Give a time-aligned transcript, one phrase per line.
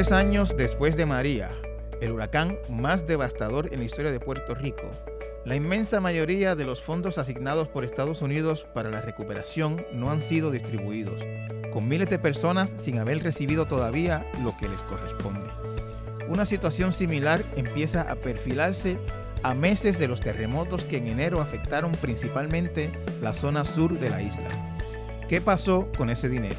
[0.00, 1.50] Tres años después de María,
[2.00, 4.90] el huracán más devastador en la historia de Puerto Rico,
[5.44, 10.22] la inmensa mayoría de los fondos asignados por Estados Unidos para la recuperación no han
[10.22, 11.20] sido distribuidos,
[11.70, 15.50] con miles de personas sin haber recibido todavía lo que les corresponde.
[16.30, 18.96] Una situación similar empieza a perfilarse
[19.42, 22.90] a meses de los terremotos que en enero afectaron principalmente
[23.20, 24.48] la zona sur de la isla.
[25.28, 26.56] ¿Qué pasó con ese dinero?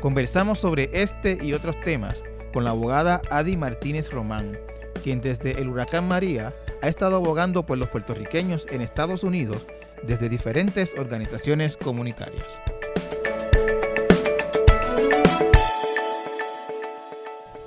[0.00, 4.56] Conversamos sobre este y otros temas con la abogada Adi Martínez Román,
[5.02, 9.66] quien desde el huracán María ha estado abogando por los puertorriqueños en Estados Unidos
[10.06, 12.46] desde diferentes organizaciones comunitarias.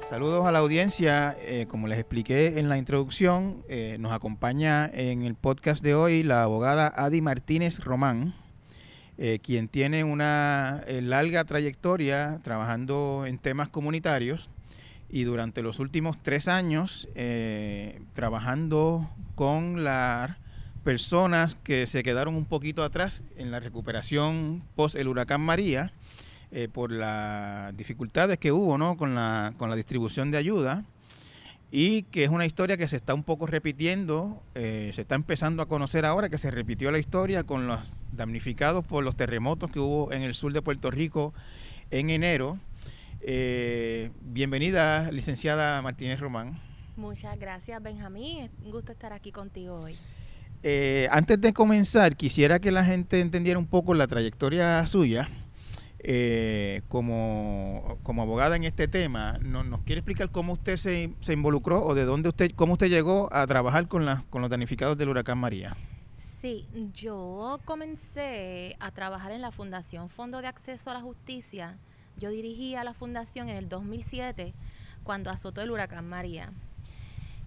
[0.09, 1.35] Saludos a la audiencia.
[1.41, 6.23] Eh, como les expliqué en la introducción, eh, nos acompaña en el podcast de hoy
[6.23, 8.35] la abogada Adi Martínez Román,
[9.17, 14.49] eh, quien tiene una larga trayectoria trabajando en temas comunitarios
[15.09, 17.07] y durante los últimos tres años
[18.13, 20.37] trabajando con las
[20.87, 25.91] personas que se quedaron un poquito atrás en la recuperación post el huracán María
[26.49, 28.95] eh, por las dificultades que hubo ¿no?
[28.95, 30.85] con, la, con la distribución de ayuda
[31.71, 35.61] y que es una historia que se está un poco repitiendo, eh, se está empezando
[35.61, 39.81] a conocer ahora que se repitió la historia con los damnificados por los terremotos que
[39.81, 41.33] hubo en el sur de Puerto Rico
[41.91, 42.57] en enero.
[43.29, 46.57] Eh, bienvenida, licenciada Martínez Román.
[46.95, 48.49] Muchas gracias, Benjamín.
[48.63, 49.97] Un gusto estar aquí contigo hoy.
[51.11, 55.29] antes de comenzar, quisiera que la gente entendiera un poco la trayectoria suya
[55.99, 61.83] eh, como, como, abogada en este tema, ¿nos, quiere explicar cómo usted se, se, involucró
[61.83, 65.09] o de dónde usted, cómo usted llegó a trabajar con, la, con los danificados del
[65.09, 65.75] huracán María?
[66.15, 71.77] Sí, yo comencé a trabajar en la Fundación Fondo de Acceso a la Justicia.
[72.17, 74.53] Yo dirigía la fundación en el 2007
[75.03, 76.51] cuando azotó el huracán María.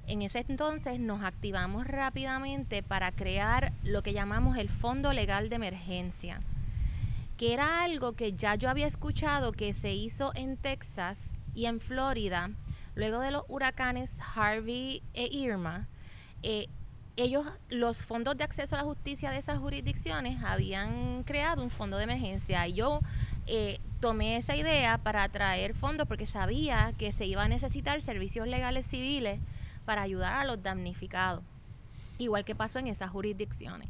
[0.07, 5.57] En ese entonces nos activamos rápidamente para crear lo que llamamos el Fondo Legal de
[5.57, 6.41] Emergencia
[7.41, 11.81] que era algo que ya yo había escuchado que se hizo en Texas y en
[11.81, 12.51] Florida,
[12.95, 15.89] luego de los huracanes Harvey e Irma.
[16.43, 16.67] Eh,
[17.17, 21.97] ellos, los fondos de acceso a la justicia de esas jurisdicciones habían creado un fondo
[21.97, 23.01] de emergencia y yo
[23.51, 28.47] eh, tomé esa idea para atraer fondos porque sabía que se iba a necesitar servicios
[28.47, 29.41] legales civiles
[29.85, 31.43] para ayudar a los damnificados
[32.21, 33.89] igual que pasó en esas jurisdicciones.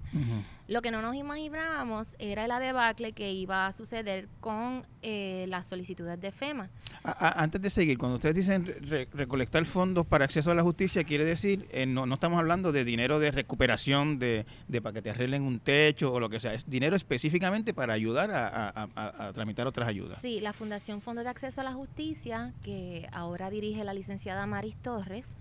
[0.69, 5.67] Lo que no nos imaginábamos era la debacle que iba a suceder con eh, las
[5.67, 6.71] solicitudes de FEMA.
[7.03, 8.67] antes de seguir, cuando ustedes dicen
[9.13, 12.85] recolectar fondos para acceso a la justicia, quiere decir, eh, no, no estamos hablando de
[12.85, 16.55] dinero de recuperación, de, de, para que te arreglen un techo o lo que sea,
[16.55, 20.21] es dinero específicamente para ayudar a, a tramitar otras ayudas.
[20.21, 24.77] Sí, la Fundación Fondo de Acceso a la Justicia, que ahora dirige la licenciada Maris
[24.77, 25.35] Torres,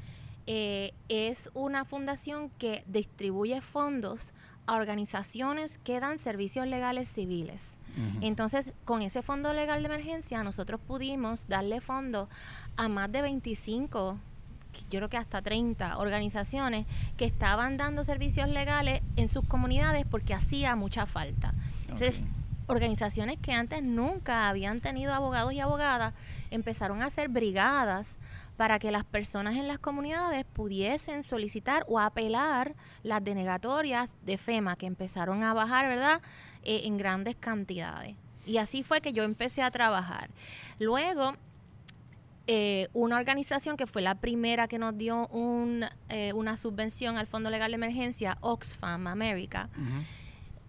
[0.52, 4.34] eh, es una fundación que distribuye fondos
[4.66, 7.76] a organizaciones que dan servicios legales civiles.
[8.22, 12.30] Entonces, con ese fondo legal de emergencia, nosotros pudimos darle fondo
[12.78, 14.18] a más de 25
[14.90, 16.86] yo creo que hasta 30 organizaciones
[17.18, 21.54] que estaban dando servicios legales en sus comunidades porque hacía mucha falta.
[21.82, 22.24] Entonces,
[22.68, 26.14] organizaciones que antes nunca habían tenido abogados y abogadas
[26.52, 28.20] empezaron a hacer brigadas
[28.60, 34.76] para que las personas en las comunidades pudiesen solicitar o apelar las denegatorias de FEMA
[34.76, 36.22] que empezaron a bajar, ¿verdad?,
[36.64, 38.18] eh, en grandes cantidades.
[38.46, 40.30] Y así fue que yo empecé a trabajar.
[40.78, 41.36] Luego,
[42.48, 45.30] eh, una organización que fue la primera que nos dio
[46.10, 49.70] eh, una subvención al Fondo Legal de Emergencia, Oxfam America,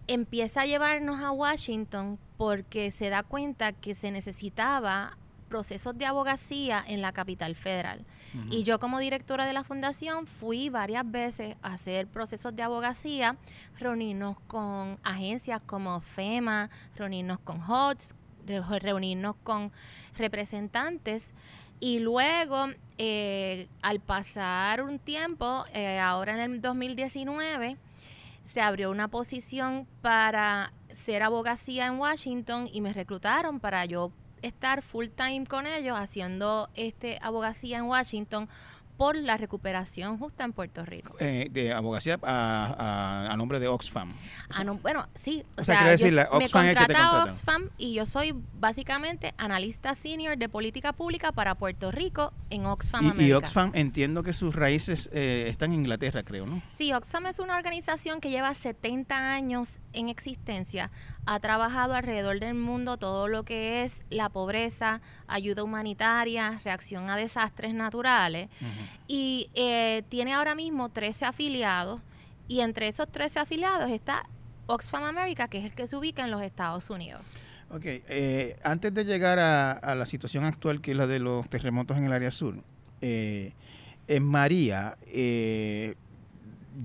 [0.07, 5.17] empieza a llevarnos a Washington porque se da cuenta que se necesitaba
[5.51, 8.05] procesos de abogacía en la capital federal.
[8.49, 13.35] Y yo como directora de la fundación fui varias veces a hacer procesos de abogacía,
[13.77, 19.73] reunirnos con agencias como FEMA, reunirnos con HOTS, reunirnos con
[20.17, 21.33] representantes.
[21.81, 22.67] Y luego,
[22.97, 27.75] eh, al pasar un tiempo, eh, ahora en el 2019,
[28.45, 34.81] se abrió una posición para ser abogacía en Washington y me reclutaron para yo estar
[34.81, 38.49] full time con ellos haciendo este abogacía en Washington
[39.01, 41.15] por la recuperación justa en Puerto Rico.
[41.19, 44.09] Eh, de abogacía a, nombre de Oxfam.
[44.51, 45.43] Ah, bueno, sí.
[45.57, 45.85] O, sea,
[46.37, 52.31] me contrata Oxfam y yo soy básicamente analista senior de política pública para Puerto Rico
[52.51, 56.61] en Oxfam y, Y Oxfam entiendo que sus raíces eh, están en Inglaterra, creo, ¿no?
[56.69, 60.91] Sí, Oxfam es una organización que lleva 70 años en existencia
[61.25, 67.15] ha trabajado alrededor del mundo todo lo que es la pobreza, ayuda humanitaria, reacción a
[67.15, 68.49] desastres naturales.
[69.07, 72.01] Y eh, tiene ahora mismo 13 afiliados.
[72.47, 74.25] Y entre esos 13 afiliados está
[74.67, 77.21] Oxfam America, que es el que se ubica en los Estados Unidos.
[77.73, 81.97] Ok, eh, antes de llegar a, la situación actual, que es la de los terremotos
[81.97, 82.55] en el área sur,
[83.01, 83.53] eh,
[84.09, 85.95] en María, eh,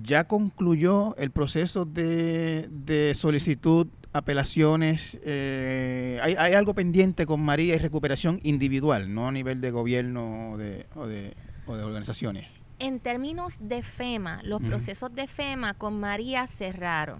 [0.01, 5.19] ¿ya concluyó el proceso de, solicitud, apelaciones?
[5.25, 10.85] ¿hay, algo pendiente con María y recuperación individual, no a nivel de gobierno o de,
[10.95, 11.33] o de,
[11.67, 12.47] organizaciones?
[12.79, 17.19] En términos de FEMA, los procesos de FEMA con María cerraron.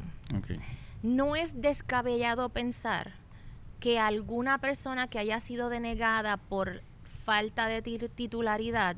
[1.01, 3.13] No es descabellado pensar
[3.79, 6.81] que alguna persona que haya sido denegada por
[7.25, 8.95] falta de titularidad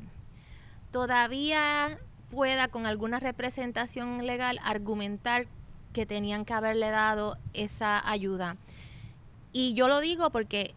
[0.90, 1.98] todavía
[2.30, 5.46] pueda con alguna representación legal argumentar
[5.92, 8.56] que tenían que haberle dado esa ayuda.
[9.52, 10.74] Y yo lo digo porque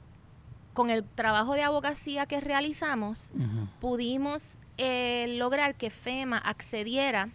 [0.74, 3.32] con el trabajo de abogacía que realizamos,
[3.80, 7.30] pudimos eh, lograr que FEMA accediera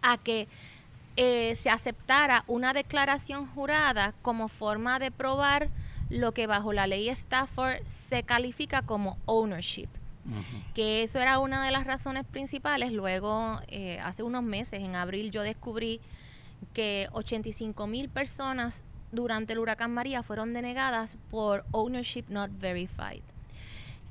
[0.00, 0.48] a que
[1.16, 5.68] eh, se aceptara una declaración jurada como forma de probar
[6.08, 9.88] lo que bajo la ley Stafford se califica como ownership.
[10.72, 12.92] Que eso era una de las razones principales.
[12.92, 16.00] Luego, eh, hace unos meses, en abril, yo descubrí
[16.72, 18.82] que 85 mil personas
[19.12, 23.22] durante el huracán María fueron denegadas por ownership not verified.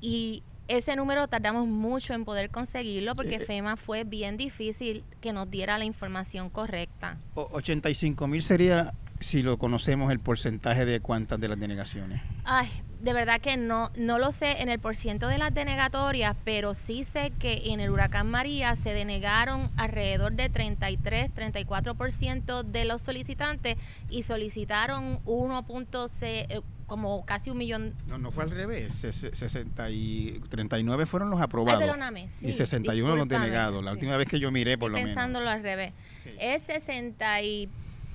[0.00, 3.46] Y ese número tardamos mucho en poder conseguirlo porque eh, eh.
[3.46, 7.18] FEMA fue bien difícil que nos diera la información correcta.
[7.34, 12.22] 85 mil sería si lo conocemos el porcentaje de cuántas de las denegaciones.
[12.44, 12.68] Ay,
[13.02, 17.02] de verdad que no, no lo sé en el porciento de las denegatorias, pero sí
[17.02, 23.76] sé que en el huracán María se denegaron alrededor de 33, 34% de los solicitantes
[24.08, 27.94] y solicitaron 1.6 eh, como casi un millón.
[28.06, 28.94] No, no fue al revés.
[28.94, 31.80] 60 y 39 fueron los aprobados.
[31.80, 33.82] Ay, perdóname, sí, y 61 los denegados.
[33.82, 35.08] La última vez que yo miré, por lo menos.
[35.08, 35.92] Pensándolo al revés.
[36.38, 37.68] Es 60 y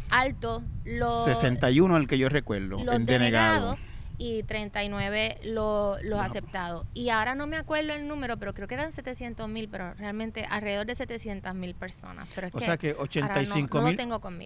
[0.09, 3.77] alto los 61 el que yo recuerdo los denegados
[4.17, 6.85] y 39 los aceptados.
[6.93, 10.45] Y ahora no me acuerdo el número, pero creo que eran 700 mil, pero realmente
[10.49, 12.27] alrededor de 700 mil personas.
[12.33, 13.97] Pero o sea que 85 mil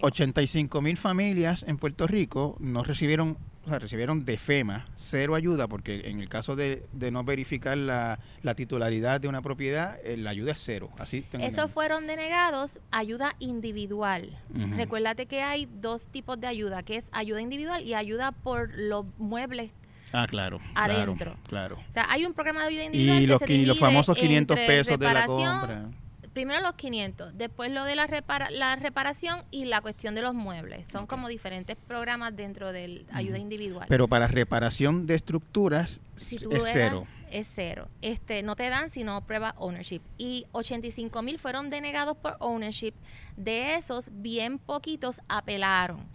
[0.01, 5.67] 85 mil familias en Puerto Rico no recibieron o sea, recibieron de FEMA cero ayuda,
[5.67, 8.19] porque en el caso de, no verificar la,
[8.55, 10.89] titularidad de una propiedad, eh, la ayuda es cero.
[10.97, 14.37] Así Esos fueron denegados ayuda individual.
[14.75, 19.05] Recuérdate que hay dos tipos de ayuda, que es ayuda individual y ayuda por los
[19.17, 19.73] muebles
[20.13, 20.59] Ah, claro.
[20.75, 21.35] Adentro.
[21.47, 23.21] Claro, O sea, hay un programa de ayuda individual.
[23.21, 25.89] Y los, que y los famosos 500 pesos de la compra
[26.33, 28.07] primero los 500, después lo de la,
[28.51, 30.87] la reparación y la cuestión de los muebles.
[30.89, 33.85] Son como diferentes programas dentro del ayuda individual.
[33.89, 37.07] Pero para reparación de estructuras es cero.
[37.29, 37.87] Es cero.
[38.01, 40.01] Este, no te dan sino prueba ownership.
[40.17, 42.93] Y 85 mil fueron denegados por ownership.
[43.37, 46.05] De esos, bien poquitos apelaron.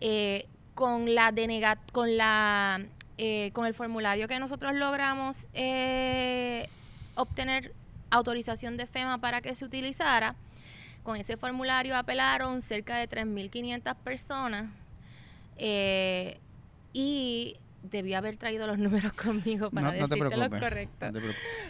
[0.00, 2.84] Eh, con la denega con la
[3.16, 6.68] eh, con el formulario que nosotros logramos eh,
[7.14, 7.72] obtener
[8.14, 10.36] autorización de FEMA para que se utilizara.
[11.02, 14.70] Con ese formulario apelaron cerca de 3.500 personas
[15.58, 16.38] eh,
[16.92, 21.06] y debí haber traído los números conmigo para decirte lo correcto.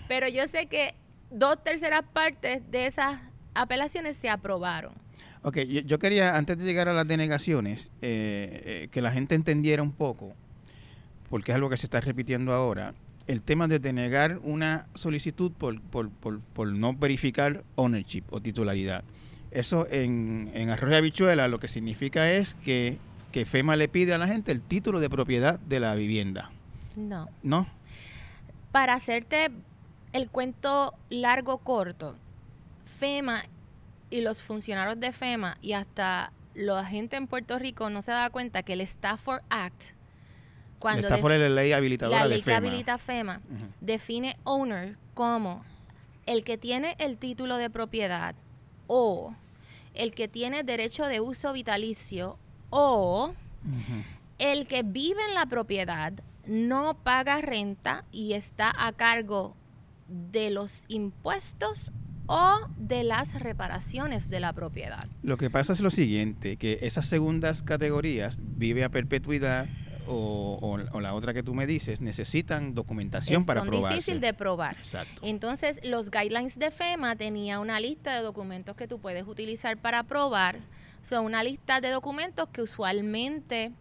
[0.07, 0.95] Pero yo sé que
[1.31, 3.19] dos terceras partes de esas
[3.55, 4.93] apelaciones se aprobaron.
[5.43, 9.83] Ok, yo, quería, antes de llegar a las denegaciones, eh, eh, que la gente entendiera
[9.83, 10.33] un poco,
[11.29, 12.95] porque es algo que se está repitiendo ahora
[13.27, 19.05] el tema de denegar una solicitud por, por, por, no verificar ownership o titularidad.
[19.51, 22.99] Eso en, en Arroyo Habichuela lo que significa es que,
[23.33, 26.51] que FEMA le pide a la gente el título de propiedad de la vivienda.
[26.97, 27.29] No.
[27.43, 27.67] ¿No?
[28.73, 29.51] Para hacerte
[30.13, 32.17] el cuento largo corto,
[32.85, 33.45] FEMA
[34.11, 38.31] y los funcionarios de FEMA y hasta la gente en Puerto Rico no se da
[38.31, 39.95] cuenta que el Stafford Act
[40.85, 43.41] cuando Está de la ley habilitadora la ley que habilita FEMA
[43.81, 45.65] define owner como
[46.27, 48.35] el que tiene el título de propiedad
[48.87, 49.35] o
[49.95, 52.39] el que tiene derecho de uso vitalicio
[52.69, 53.33] o
[54.39, 56.13] el que vive en la propiedad,
[56.47, 59.57] no paga renta y está a cargo
[60.07, 61.93] de los impuestos
[62.27, 65.05] o de las reparaciones de la propiedad.
[65.23, 69.67] Lo que pasa es lo siguiente, que esas segundas categorías vive a perpetuidad
[70.07, 73.81] o, la otra que tú me dices necesitan documentación para probar.
[73.81, 74.77] Son difícil de probar.
[75.23, 80.03] Entonces, los guidelines de FEMA tenía una lista de documentos que tú puedes utilizar para
[80.03, 80.59] probar.
[81.03, 83.73] Son una lista de documentos que usualmente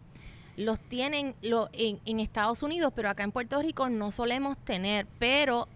[0.56, 5.06] los tienen lo, en, en Estados Unidos, pero acá en Puerto Rico no solemos tener,
[5.18, 5.68] pero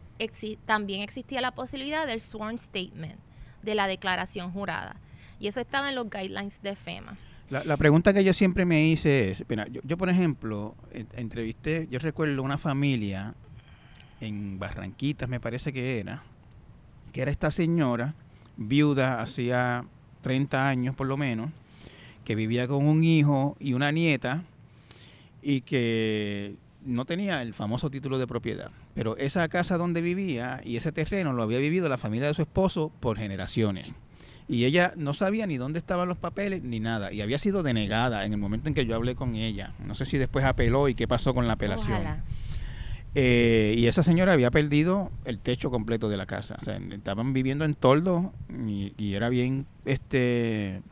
[0.65, 3.19] también existía la posibilidad del sworn statement,
[3.63, 4.97] de la declaración jurada.
[5.39, 7.17] Y eso estaba en los guidelines de FEMA.
[7.51, 10.75] La, pregunta que yo siempre me hice es, mira, yo, por ejemplo,
[11.17, 13.35] entrevisté, yo recuerdo una familia
[14.21, 16.23] en Barranquitas, me parece que era,
[17.13, 18.15] que era esta señora,
[18.59, 19.85] viuda, hacía
[20.21, 21.51] 30 años por lo menos,
[22.25, 24.43] que vivía con un hijo y una nieta
[25.41, 30.77] y que no tenía el famoso título de propiedad, pero esa casa donde vivía y
[30.77, 33.95] ese terreno lo había vivido la familia de su esposo por generaciones.
[34.49, 37.13] Y ella no sabía ni dónde estaban los papeles ni nada.
[37.13, 39.75] Y había sido denegada en el momento en que yo hablé con ella.
[39.85, 42.03] No sé si después apeló y qué pasó con la apelación.
[43.15, 46.57] Eh, y esa señora había perdido el techo completo de la casa.
[46.61, 48.33] O sea, estaban viviendo en toldo
[48.67, 50.83] y, y era bien este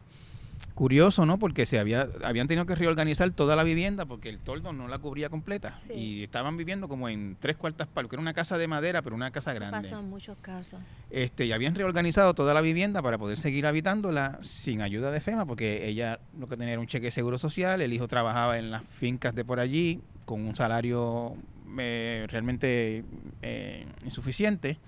[0.74, 1.38] curioso, ¿no?
[1.38, 4.98] Porque se había, habían tenido que reorganizar toda la vivienda porque el toldo no la
[4.98, 5.78] cubría completa.
[5.94, 9.16] Y estaban viviendo como en tres cuartas partes, que era una casa de madera, pero
[9.16, 9.76] una casa grande.
[9.76, 10.80] Pasó en muchos casos.
[11.10, 15.46] Este, y habían reorganizado toda la vivienda para poder seguir habitándola sin ayuda de FEMA,
[15.46, 18.70] porque ella lo que tenía era un cheque de seguro social, el hijo trabajaba en
[18.70, 21.36] las fincas de por allí con un salario
[21.78, 23.04] eh, realmente
[23.42, 24.78] eh, insuficiente.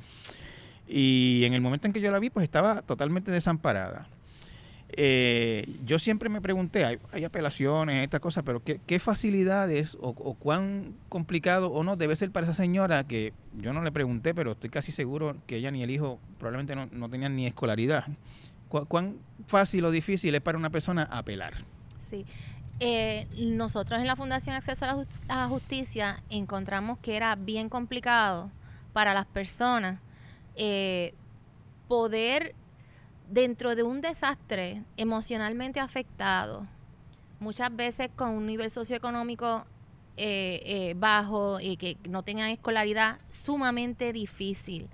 [0.86, 4.08] Y en el momento en que yo la vi, pues estaba totalmente desamparada.
[4.90, 11.70] Eh, yo siempre me pregunté, hay, apelaciones, estas cosas, pero ¿qué, facilidades o, cuán complicado
[11.70, 14.90] o no debe ser para esa señora que yo no le pregunté, pero estoy casi
[14.90, 18.06] seguro que ella ni el hijo probablemente no, tenían ni escolaridad?
[18.68, 19.16] ¿Cuán
[19.46, 21.54] fácil o difícil es para una persona apelar?
[22.10, 22.24] Sí.
[22.80, 28.50] Eh, nosotros en la Fundación Acceso a la Justicia encontramos que era bien complicado
[28.92, 30.00] para las personas
[30.54, 31.14] eh,
[31.88, 32.54] poder
[33.28, 36.66] dentro de un desastre emocionalmente afectado,
[37.40, 39.64] muchas veces con un nivel socioeconómico
[40.16, 44.88] eh, eh, bajo y que no tengan escolaridad, sumamente difícil.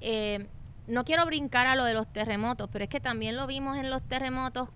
[0.00, 0.48] Eh,
[0.88, 3.90] no quiero brincar a lo de los terremotos, pero es que también lo vimos en
[3.90, 4.68] los terremotos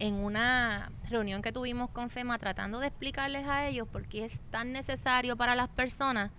[0.00, 4.40] en una reunión que tuvimos con FEMA tratando de explicarles a ellos por qué es
[4.50, 6.30] tan necesario para las personas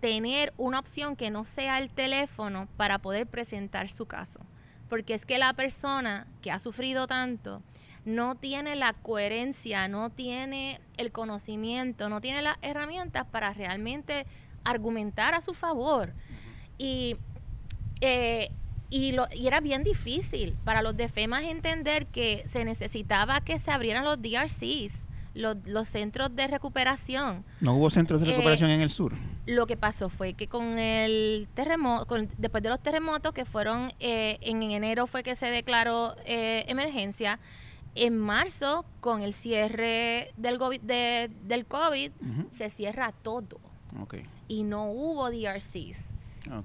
[0.00, 4.40] tener una opción que no sea el teléfono para poder presentar su caso
[4.88, 7.62] porque es que la persona que ha sufrido tanto
[8.04, 14.26] no tiene la coherencia, no tiene el conocimiento, no tiene las herramientas para realmente
[14.64, 16.14] argumentar a su favor.
[16.78, 17.16] Y,
[18.00, 18.50] eh,
[18.90, 23.58] y, lo, y era bien difícil para los de FEMA entender que se necesitaba que
[23.58, 25.07] se abrieran los DRCs,
[25.38, 27.44] los, los centros de recuperación.
[27.60, 29.14] ¿No hubo centros de recuperación eh, en el sur?
[29.46, 34.38] Lo que pasó fue que con el terremoto, después de los terremotos que fueron eh,
[34.42, 37.38] en enero fue que se declaró eh, emergencia.
[37.94, 40.58] En marzo, con el cierre del,
[41.42, 42.12] del COVID,
[42.50, 43.58] se cierra todo.
[44.46, 45.98] Y no hubo DRCs.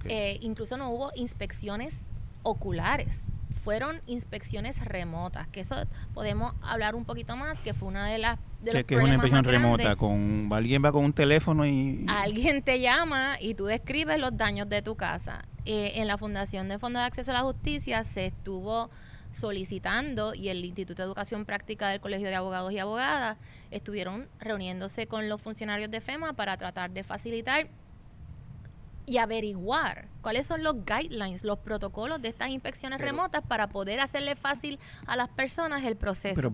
[0.05, 2.07] Eh, incluso no hubo inspecciones
[2.43, 3.23] oculares
[3.63, 5.75] fueron inspecciones remotas, que eso
[6.13, 9.43] podemos hablar un poquito más, que fue una de las de que es una inspección
[9.45, 14.35] remota, con alguien va con un teléfono y alguien te llama y tú describes los
[14.35, 15.45] daños de tu casa.
[15.65, 18.89] Eh, en la Fundación de Fondo de Acceso a la Justicia se estuvo
[19.31, 23.37] solicitando y el Instituto de Educación Práctica del Colegio de Abogados y Abogadas
[23.71, 27.67] estuvieron reuniéndose con los funcionarios de FEMA para tratar de facilitar
[29.05, 34.35] y averiguar cuáles son los guidelines, los protocolos de estas inspecciones remotas para poder hacerle
[34.35, 36.35] fácil a las personas el proceso.
[36.35, 36.51] Pero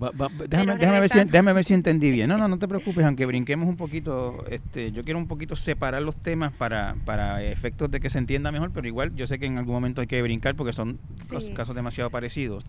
[0.48, 2.28] déjame, ver si, déjame, ver si, entendí bien.
[2.28, 6.02] No, no, no te preocupes, aunque brinquemos un poquito, este, yo quiero un poquito separar
[6.02, 9.46] los temas para, para efectos de que se entienda mejor, pero igual yo sé que
[9.46, 11.00] en algún momento hay que brincar porque son
[11.54, 12.66] casos demasiado parecidos.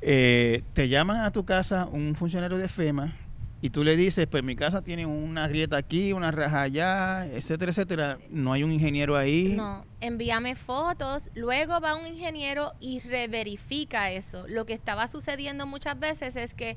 [0.00, 3.16] Eh, te llaman a tu casa un funcionario de FEMA
[3.60, 7.70] y tú le dices, pues mi casa tiene una grieta aquí, una raja allá, etcétera,
[7.70, 9.54] etcétera, no hay un ingeniero ahí.
[9.56, 14.46] No, envíame fotos, luego va un ingeniero y reverifica eso.
[14.46, 16.76] Lo que estaba sucediendo muchas veces es que,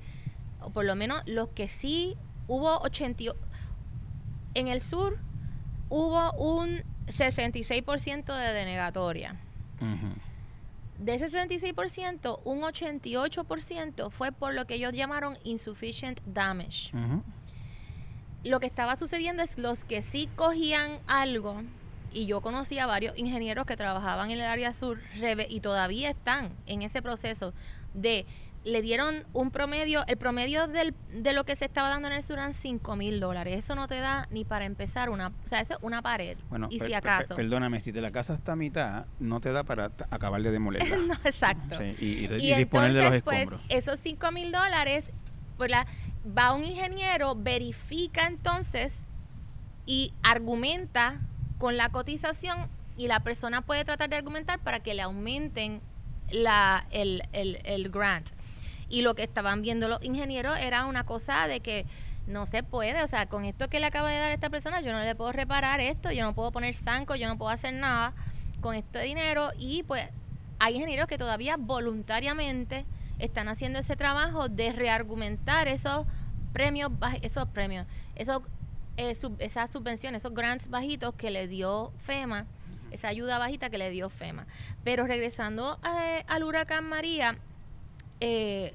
[0.59, 3.35] o por lo menos los que sí hubo 80,
[4.55, 5.19] en el sur
[5.89, 9.35] hubo un 66% de denegatoria
[11.01, 16.91] de ese 66%, un 88% fue por lo que ellos llamaron insufficient damage.
[18.43, 21.63] Lo que estaba sucediendo es los que sí cogían algo,
[22.13, 24.99] y yo conocía varios ingenieros que trabajaban en el área sur
[25.49, 27.53] y todavía están en ese proceso
[27.93, 28.25] de
[28.63, 32.21] le dieron un promedio, el promedio del, de lo que se estaba dando en el
[32.21, 33.55] sur eran 5 mil dólares.
[33.55, 36.37] Eso no te da ni para empezar una, o sea, eso es una pared.
[36.49, 37.35] Bueno, y si acaso.
[37.35, 40.97] perdóname, si de la casa está a mitad, no te da para acabar de demolerla.
[41.07, 41.81] no, exacto.
[41.81, 45.09] y, disponer de los pues, esos 5 mil dólares,
[45.57, 45.87] pues la,
[46.37, 49.05] va un ingeniero, verifica entonces
[49.87, 51.19] y argumenta
[51.57, 55.81] con la cotización y la persona puede tratar de argumentar para que le aumenten
[56.29, 58.29] la, el, el, el grant.
[58.91, 61.85] Y lo que estaban viendo los ingenieros era una cosa de que
[62.27, 64.91] no se puede, o sea, con esto que le acaba de dar esta persona, yo
[64.91, 68.13] no le puedo reparar esto, yo no puedo poner zanco, yo no puedo hacer nada
[68.59, 70.07] con este dinero y pues
[70.59, 72.85] hay ingenieros que todavía voluntariamente
[73.17, 76.05] están haciendo ese trabajo de reargumentar esos
[76.53, 78.41] premios, esos premios, esos,
[78.97, 82.45] eh, esas subvenciones, esos grants bajitos que le dio FEMA,
[82.91, 84.45] esa ayuda bajita que le dio FEMA.
[84.83, 87.37] Pero regresando eh, al huracán María,
[88.19, 88.73] eh,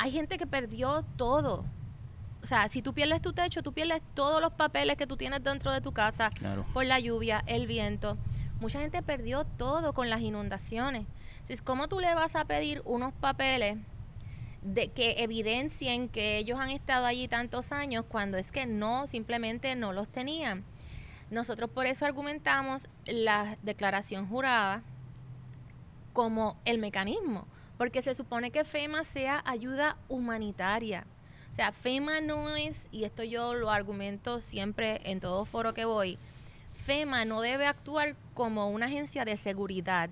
[0.00, 1.62] hay gente que perdió todo.
[2.42, 5.44] O sea, si tú pierdes tu techo, tú pierdes todos los papeles que tú tienes
[5.44, 6.30] dentro de tu casa
[6.72, 8.16] por la lluvia, el viento.
[8.60, 11.04] Mucha gente perdió todo con las inundaciones.
[11.32, 13.76] Entonces, ¿cómo tú le vas a pedir unos papeles
[14.62, 19.74] de que evidencien que ellos han estado allí tantos años cuando es que no, simplemente
[19.74, 20.64] no los tenían?
[21.30, 24.82] Nosotros por eso argumentamos la declaración jurada
[26.14, 27.46] como el mecanismo
[27.80, 31.06] porque se supone que FEMA sea ayuda humanitaria.
[31.50, 35.86] O sea, FEMA no es, y esto yo lo argumento siempre en todo foro que
[35.86, 36.18] voy,
[36.84, 40.10] FEMA no debe actuar como una agencia de seguridad,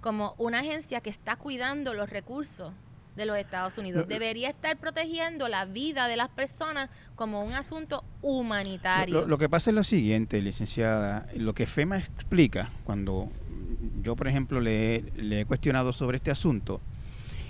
[0.00, 2.72] como una agencia que está cuidando los recursos
[3.14, 4.08] de los Estados Unidos.
[4.08, 9.20] Debería estar protegiendo la vida de las personas como un asunto humanitario.
[9.20, 13.30] Lo, lo, que pasa es lo siguiente, licenciada, lo que FEMA explica cuando
[14.02, 16.80] yo, por ejemplo, le, le he cuestionado sobre este asunto,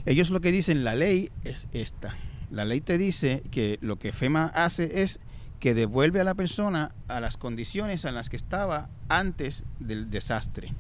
[0.07, 2.17] ellos lo que dicen, la ley es esta.
[2.51, 5.19] La ley te dice que lo que FEMA hace es
[5.59, 10.73] que devuelve a la persona a las condiciones en las que estaba antes del desastre.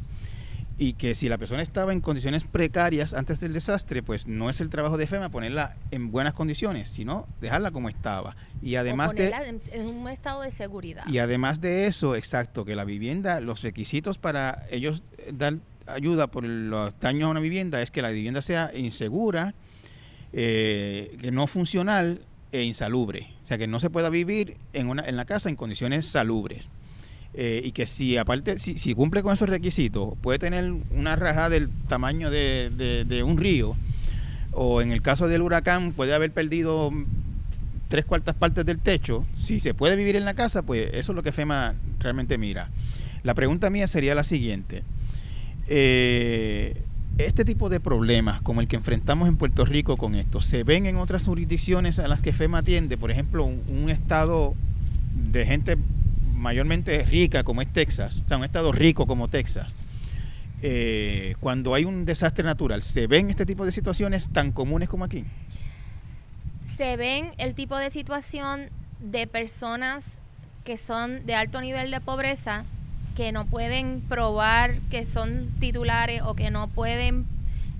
[0.79, 4.61] Y que si la persona estaba en condiciones precarias antes del desastre, pues no es
[4.61, 8.37] el trabajo de FEMA ponerla en buenas condiciones, sino dejarla como estaba.
[8.63, 9.33] Y además de
[9.73, 11.07] en un estado de seguridad.
[11.09, 15.55] Y además de eso, exacto, que la vivienda, los requisitos para ellos dar
[15.87, 19.55] ayuda por los daños a una vivienda es que la vivienda sea insegura,
[20.33, 22.21] eh, que no funcional
[22.53, 23.29] e insalubre.
[23.45, 26.69] O sea, que no se pueda vivir en, una, en la casa en condiciones salubres.
[27.35, 31.69] Eh, y que si aparte, si, cumple con esos requisitos, puede tener una raja del
[31.87, 33.77] tamaño de, de, un río,
[34.53, 36.91] o en el caso del huracán puede haber perdido
[37.89, 41.17] tres cuartas partes del techo, si se puede vivir en la casa, pues eso es
[41.17, 42.71] lo que FEMA realmente mira.
[43.23, 44.83] La pregunta mía sería la siguiente.
[45.69, 46.83] Eh,
[47.19, 50.87] este tipo de problemas, como el que enfrentamos en Puerto Rico con esto, se ven
[50.87, 54.55] en otras jurisdicciones a las que FEMA atiende, por ejemplo, un, estado
[55.33, 55.79] de gente
[56.35, 59.75] mayormente rica como es Texas, o sea, un estado rico como Texas.
[60.61, 65.05] Eh, cuando hay un desastre natural, ¿se ven este tipo de situaciones tan comunes como
[65.05, 65.25] aquí?
[66.65, 68.69] Se ven el tipo de situación
[69.01, 70.19] de personas
[70.65, 72.65] que son de alto nivel de pobreza
[73.17, 77.27] que no pueden probar que son titulares o que no pueden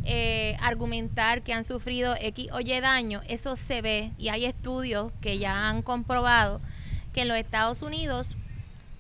[0.05, 5.13] eh, argumentar que han sufrido X o Y daño, eso se ve y hay estudios
[5.21, 6.61] que ya han comprobado
[7.13, 8.37] que en los Estados Unidos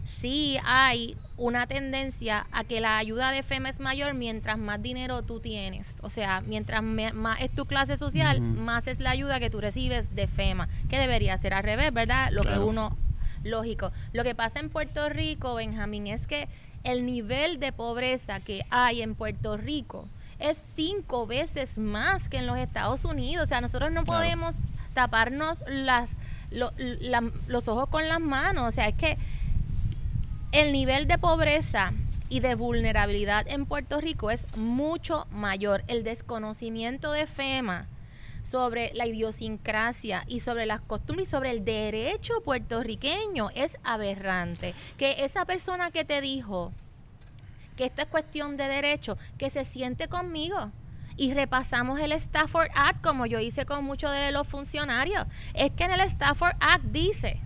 [0.04, 5.22] sí hay una tendencia a que la ayuda de FEMA es mayor mientras más dinero
[5.22, 5.96] tú tienes.
[6.02, 10.14] O sea, mientras más es tu clase social, más es la ayuda que tú recibes
[10.14, 12.30] de FEMA, que debería ser al revés, ¿verdad?
[12.30, 12.96] Lo que uno
[13.46, 13.92] lógico.
[14.12, 16.48] Lo que pasa en Puerto Rico, Benjamín, es que
[16.84, 22.46] el nivel de pobreza que hay en Puerto Rico es cinco veces más que en
[22.46, 23.46] los Estados Unidos.
[23.46, 24.54] O sea, nosotros no podemos
[24.94, 26.16] taparnos las,
[26.50, 28.68] los ojos con las manos.
[28.68, 29.16] O sea, es que
[30.52, 31.92] el nivel de pobreza
[32.28, 35.84] y de vulnerabilidad en Puerto Rico es mucho mayor.
[35.86, 37.86] El desconocimiento de FEMA
[38.48, 44.74] sobre la idiosincrasia y sobre las costumbres y sobre el derecho puertorriqueño es aberrante.
[44.96, 46.72] Que esa persona que te dijo
[47.76, 50.70] que esto es cuestión de derecho, que se siente conmigo
[51.16, 55.26] y repasamos el Stafford Act como yo hice con muchos de los funcionarios.
[55.54, 57.40] Es que en el Stafford Act dice,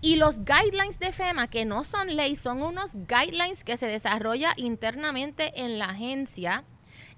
[0.00, 4.52] y los guidelines de FEMA, que no son ley, son unos guidelines que se desarrolla
[4.56, 6.62] internamente en la agencia,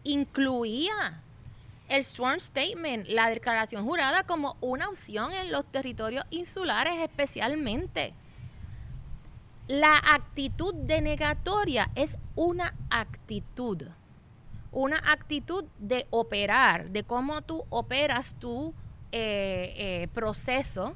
[0.05, 1.23] incluía
[1.91, 8.15] el sworn statement, la declaración jurada como una opción en los territorios insulares especialmente.
[9.67, 13.89] La actitud denegatoria es una actitud,
[14.73, 18.73] una actitud de operar, de cómo tú operas tu
[19.13, 20.95] eh, eh, proceso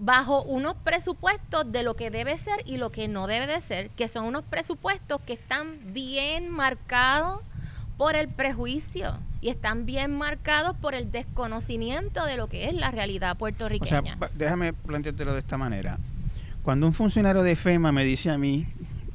[0.00, 3.90] bajo unos presupuestos de lo que debe ser y lo que no debe de ser,
[3.90, 7.40] que son unos presupuestos que están bien marcados
[7.96, 12.90] por el prejuicio y están bien marcados por el desconocimiento de lo que es la
[12.90, 14.14] realidad puertorriqueña.
[14.14, 15.98] O sea, déjame planteártelo de esta manera.
[16.62, 18.66] Cuando un funcionario de FEMA me dice a mí,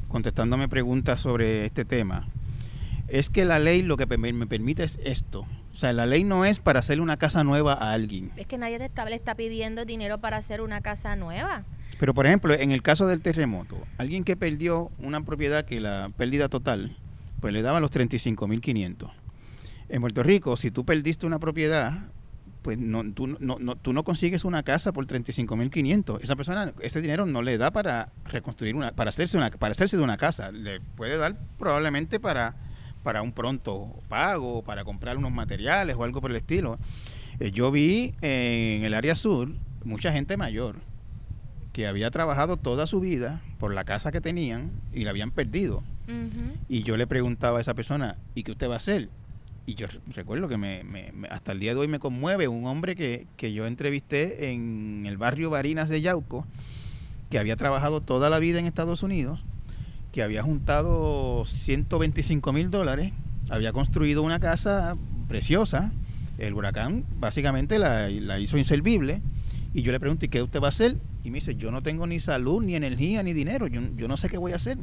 [0.08, 2.28] contestándome preguntas sobre este tema,
[3.08, 5.46] es que la ley lo que me permite es esto.
[5.74, 8.32] O sea, la ley no es para hacerle una casa nueva a alguien.
[8.38, 11.64] Es que nadie te está, le está pidiendo dinero para hacer una casa nueva.
[12.00, 16.12] Pero, por ejemplo, en el caso del terremoto, alguien que perdió una propiedad que la
[16.16, 16.96] pérdida total,
[17.40, 19.10] pues le daba los 35.500.
[19.94, 21.94] En Puerto Rico, si tú perdiste una propiedad,
[22.64, 26.20] pues no, tú, no, no, tú no consigues una casa por 35.500.
[26.24, 29.96] Esa persona, ese dinero no le da para reconstruir una, para hacerse una, para hacerse
[29.96, 30.52] de una casa.
[30.52, 32.56] Le puede dar probablemente para,
[33.04, 36.80] para un pronto pago, para comprar unos materiales o algo por el estilo.
[37.40, 39.50] Eh, yo vi en el área sur
[39.86, 40.78] mucha gente mayor
[41.72, 45.84] que había trabajado toda su vida por la casa que tenían y la habían perdido.
[46.68, 49.10] Y yo le preguntaba a esa persona, ¿y qué usted va a hacer?
[49.66, 50.84] Y yo recuerdo que me,
[51.30, 55.18] hasta el día de hoy me conmueve un hombre que, que yo entrevisté en el
[55.18, 56.46] barrio Barinas de Yauco,
[57.30, 59.42] que había trabajado toda la vida en Estados Unidos,
[60.12, 63.14] que había juntado 125 mil dólares,
[63.50, 64.98] había construido una casa
[65.30, 65.92] preciosa,
[66.38, 69.22] el huracán básicamente la, la hizo inservible,
[69.74, 70.98] y yo le pregunté, ¿qué usted va a hacer?
[71.24, 74.18] Y me dice, yo no tengo ni salud, ni energía, ni dinero, yo, yo no
[74.18, 74.78] sé qué voy a hacer.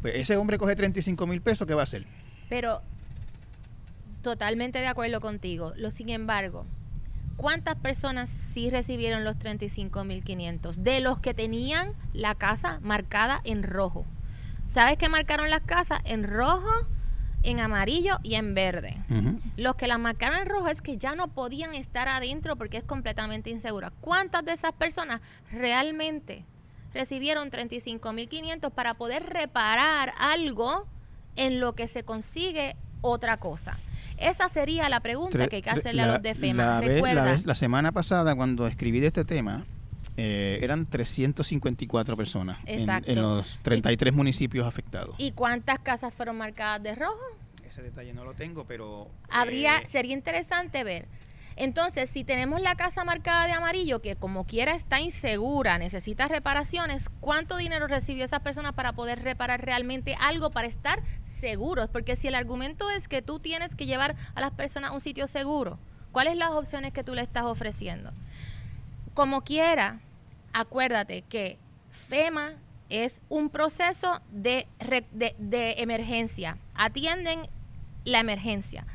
[0.00, 2.06] Pues ese hombre coge 35 mil pesos, ¿qué va a hacer?
[2.48, 2.80] Pero
[4.24, 5.72] totalmente de acuerdo contigo.
[5.76, 6.66] Lo, sin embargo,
[7.36, 14.04] ¿cuántas personas sí recibieron los 35.500 de los que tenían la casa marcada en rojo?
[14.66, 16.00] ¿Sabes qué marcaron las casas?
[16.04, 16.70] En rojo,
[17.42, 18.96] en amarillo y en verde.
[19.58, 22.84] Los que las marcaron en rojo es que ya no podían estar adentro porque es
[22.84, 23.92] completamente insegura.
[24.00, 25.20] ¿Cuántas de esas personas
[25.52, 26.46] realmente
[26.94, 30.86] recibieron 35.500 para poder reparar algo
[31.36, 33.78] en lo que se consigue otra cosa?
[34.18, 36.80] Esa sería la pregunta que hay que hacerle a los de FEMA.
[36.80, 39.64] La, la, semana pasada, cuando escribí de este tema,
[40.16, 45.16] eh, eran 354 personas en, los 33 municipios afectados.
[45.18, 47.18] ¿Y cuántas casas fueron marcadas de rojo?
[47.68, 49.08] Ese detalle no lo tengo, pero...
[49.28, 51.06] Habría, eh, sería interesante ver.
[51.56, 57.08] Entonces, si tenemos la casa marcada de amarillo, que como quiera está insegura, necesita reparaciones,
[57.20, 61.88] ¿cuánto dinero recibió esa persona para poder reparar realmente algo para estar seguros?
[61.88, 65.00] Porque si el argumento es que tú tienes que llevar a las personas a un
[65.00, 65.78] sitio seguro,
[66.12, 68.12] ¿cuáles son las opciones que tú le estás ofreciendo?
[69.14, 70.00] Como quiera,
[70.52, 71.58] acuérdate que
[72.08, 72.54] FEMA
[72.88, 74.66] es un proceso de,
[75.12, 76.58] de, emergencia.
[76.74, 77.48] Atienden
[78.04, 78.86] la emergencia.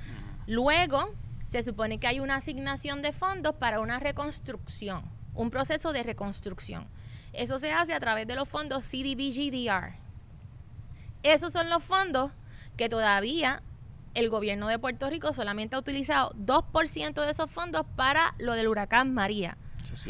[0.45, 1.13] Luego,
[1.49, 6.87] se supone que hay una asignación de fondos para una reconstrucción, un proceso de reconstrucción.
[7.33, 9.95] Eso se hace a través de los fondos CDBGDR.
[11.23, 12.31] Esos son los fondos
[12.77, 13.63] que todavía
[14.13, 18.67] el gobierno de Puerto Rico solamente ha utilizado 2% de esos fondos para lo del
[18.67, 19.57] huracán María.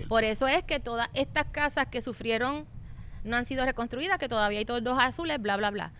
[0.10, 2.68] Por eso es que todas estas casas que sufrieron
[3.24, 5.94] no han sido reconstruidas, que todavía hay todos dos azules, bla, bla, bla.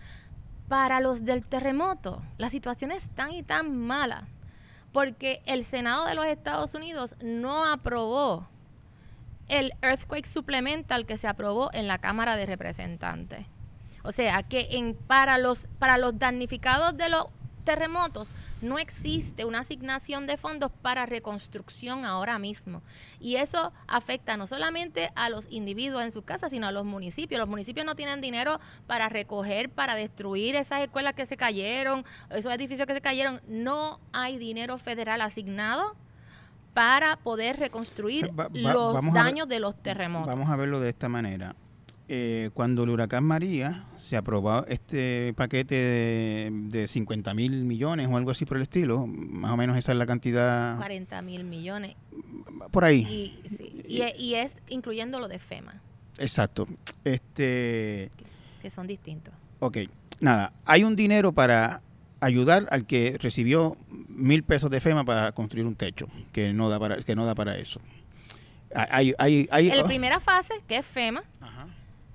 [0.68, 4.28] Para los del terremoto, la situación es tan y tan mala
[4.92, 8.48] porque el Senado de los Estados Unidos no aprobó
[9.48, 13.46] el Earthquake Supplemental que se aprobó en la Cámara de Representantes.
[14.02, 17.26] O sea, que en, para, los, para los damnificados de los
[17.60, 22.82] terremotos, no existe una asignación de fondos para reconstrucción ahora mismo.
[23.20, 27.38] Y eso afecta no solamente a los individuos en sus casas, sino a los municipios.
[27.38, 32.52] Los municipios no tienen dinero para recoger, para destruir esas escuelas que se cayeron, esos
[32.52, 33.40] edificios que se cayeron.
[33.48, 35.96] No hay dinero federal asignado
[36.74, 40.28] para poder reconstruir los daños de los terremotos.
[40.28, 41.54] Vamos a verlo de esta manera.
[42.08, 48.16] Eh, cuando el huracán María se aprobó este paquete de, de 50 mil millones o
[48.16, 50.76] algo así por el estilo, más o menos esa es la cantidad.
[50.78, 51.94] 40 mil millones.
[52.72, 53.02] Por ahí.
[53.44, 55.80] Y, sí, y, es incluyendo lo de FEMA.
[56.18, 56.66] Exacto.
[57.04, 58.10] Este,
[58.60, 59.32] que son distintos.
[59.60, 59.78] Ok,
[60.18, 61.80] nada, hay un dinero para
[62.18, 63.76] ayudar al que recibió
[64.08, 67.36] mil pesos de FEMA para construir un techo, que no da para, que no da
[67.36, 67.80] para eso.
[68.74, 71.22] Hay, hay, hay, en la primera fase, que es FEMA,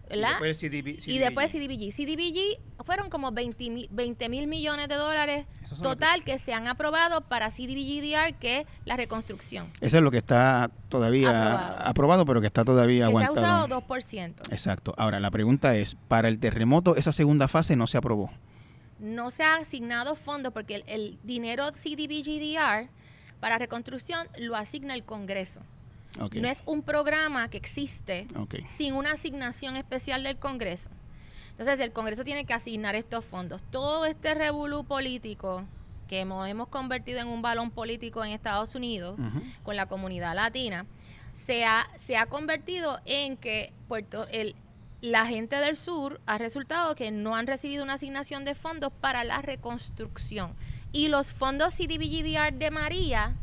[0.10, 1.10] y después CDBG.
[1.10, 1.92] Y después CDBG.
[1.94, 5.46] CDBG fueron como 20 mil millones de dólares
[5.82, 6.40] total que...
[6.40, 9.72] se han aprobado para CDBGDR, que es la reconstrucción.
[9.82, 13.82] Eso es lo que está todavía aprobado, pero que está todavía que Se ha usado
[13.82, 14.52] 2%.
[14.52, 14.94] Exacto.
[14.98, 18.32] Ahora, la pregunta es, para el terremoto, esa segunda fase no se aprobó.
[19.00, 22.90] No se ha asignado fondos porque el, el dinero CDBGDR
[23.40, 25.62] para reconstrucción lo asigna el Congreso.
[26.18, 28.28] No es un programa que existe
[28.68, 30.90] sin una asignación especial del Congreso.
[31.52, 33.62] Entonces el Congreso tiene que asignar estos fondos.
[33.72, 35.64] Todo este revolú político
[36.08, 39.18] que hemos, hemos convertido en un balón político en Estados Unidos
[39.64, 40.86] con la comunidad latina,
[41.34, 44.56] se ha, se ha convertido en que Puerto, el,
[45.02, 49.24] la gente del sur ha resultado que no han recibido una asignación de fondos para
[49.24, 50.56] la reconstrucción.
[50.92, 53.36] Y los fondos CDBGDR de María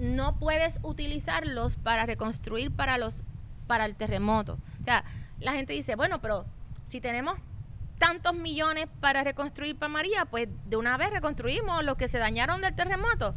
[0.00, 3.22] no puedes utilizarlos para reconstruir para los
[3.66, 4.58] para el terremoto.
[4.80, 5.04] O sea,
[5.38, 6.44] la gente dice, bueno, pero
[6.84, 7.38] si tenemos
[7.98, 12.62] tantos millones para reconstruir para María, pues de una vez reconstruimos los que se dañaron
[12.62, 13.34] del terremoto.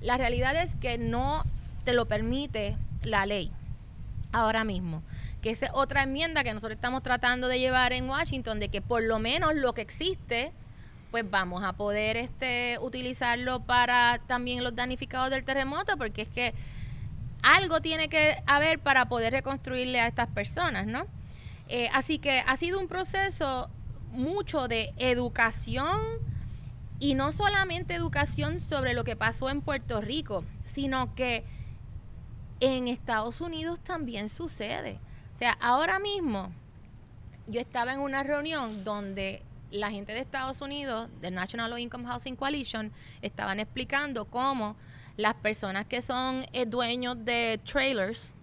[0.00, 1.44] La realidad es que no
[1.84, 3.52] te lo permite la ley
[4.32, 5.02] ahora mismo.
[5.42, 8.82] Que esa es otra enmienda que nosotros estamos tratando de llevar en Washington, de que
[8.82, 10.52] por lo menos lo que existe,
[11.10, 16.54] pues vamos a poder este, utilizarlo para también los damnificados del terremoto, porque es que
[17.42, 21.06] algo tiene que haber para poder reconstruirle a estas personas, ¿no?
[21.68, 23.70] Eh, así que ha sido un proceso
[24.12, 25.98] mucho de educación
[26.98, 31.44] y no solamente educación sobre lo que pasó en Puerto Rico, sino que
[32.60, 34.98] en Estados Unidos también sucede.
[35.34, 36.50] O sea, ahora mismo
[37.46, 42.06] yo estaba en una reunión donde la gente de Estados Unidos, del National Low Income
[42.06, 44.76] Housing Coalition, estaban explicando cómo
[45.16, 48.34] las personas que son eh, dueños de trailers,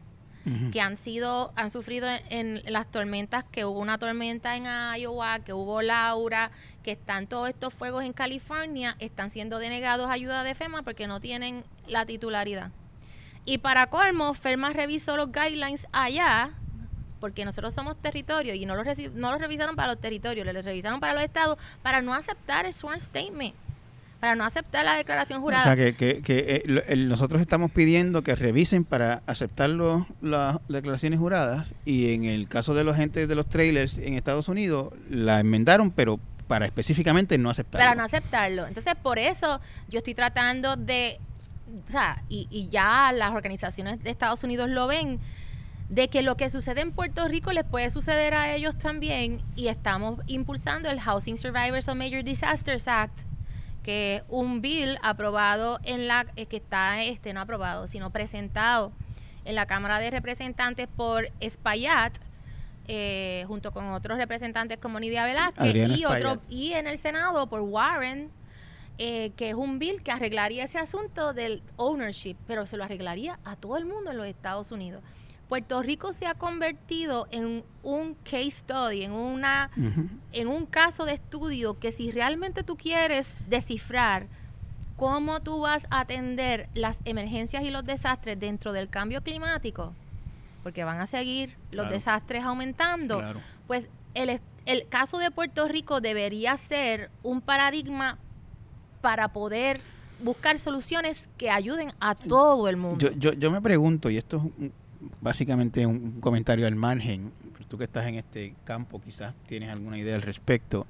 [0.71, 4.65] que han sido, han sufrido en, las tormentas, que hubo una tormenta en
[5.01, 6.51] Iowa, que hubo Laura,
[6.83, 11.19] que están todos estos fuegos en California, están siendo denegados ayuda de FEMA porque no
[11.19, 12.69] tienen la titularidad.
[13.45, 16.51] Y para colmo, FEMA revisó los guidelines allá
[17.25, 18.83] porque nosotros somos territorio y no lo,
[19.15, 22.71] no lo revisaron para los territorios, lo revisaron para los estados para no aceptar el
[22.71, 23.55] sworn statement
[24.19, 25.63] para no aceptar la declaración jurada.
[25.63, 29.71] O sea, que, eh, nosotros estamos pidiendo que revisen para aceptar
[30.21, 34.47] las declaraciones juradas y en el caso de los agentes de los trailers en Estados
[34.47, 37.83] Unidos la enmendaron, pero para específicamente no aceptarlo.
[37.83, 38.67] Para no aceptarlo.
[38.67, 39.59] Entonces, por eso
[39.89, 41.17] yo estoy tratando de,
[41.87, 45.19] o sea, y, y ya las organizaciones de Estados Unidos lo ven,
[45.89, 49.67] de que lo que sucede en Puerto Rico les puede suceder a ellos también y
[49.67, 53.21] estamos impulsando el Housing Survivors of Major Disasters Act
[53.83, 58.91] que es un bill aprobado en la eh, que está este no aprobado sino presentado
[59.43, 62.17] en la Cámara de Representantes por Espaillat
[62.87, 67.61] eh, junto con otros representantes como Nidia Velázquez y otro y en el Senado por
[67.61, 68.31] Warren
[68.97, 73.37] eh, que es un bill que arreglaría ese asunto del ownership pero se lo arreglaría
[73.45, 75.03] a todo el mundo en los Estados Unidos
[75.47, 79.69] Puerto Rico se ha convertido en un case study, en una
[80.31, 84.27] en un caso de estudio que si realmente tú quieres descifrar
[84.97, 89.93] cómo tú vas a atender las emergencias y los desastres dentro del cambio climático,
[90.63, 93.21] porque van a seguir los desastres aumentando,
[93.67, 98.17] pues el, el caso de Puerto Rico debería ser un paradigma
[99.01, 99.79] para poder
[100.23, 102.97] buscar soluciones que ayuden a todo el mundo.
[102.97, 104.71] Yo, yo, yo me pregunto, y esto es
[105.21, 107.31] básicamente un comentario al margen,
[107.67, 110.85] tú que estás en este campo quizás tienes alguna idea al respecto.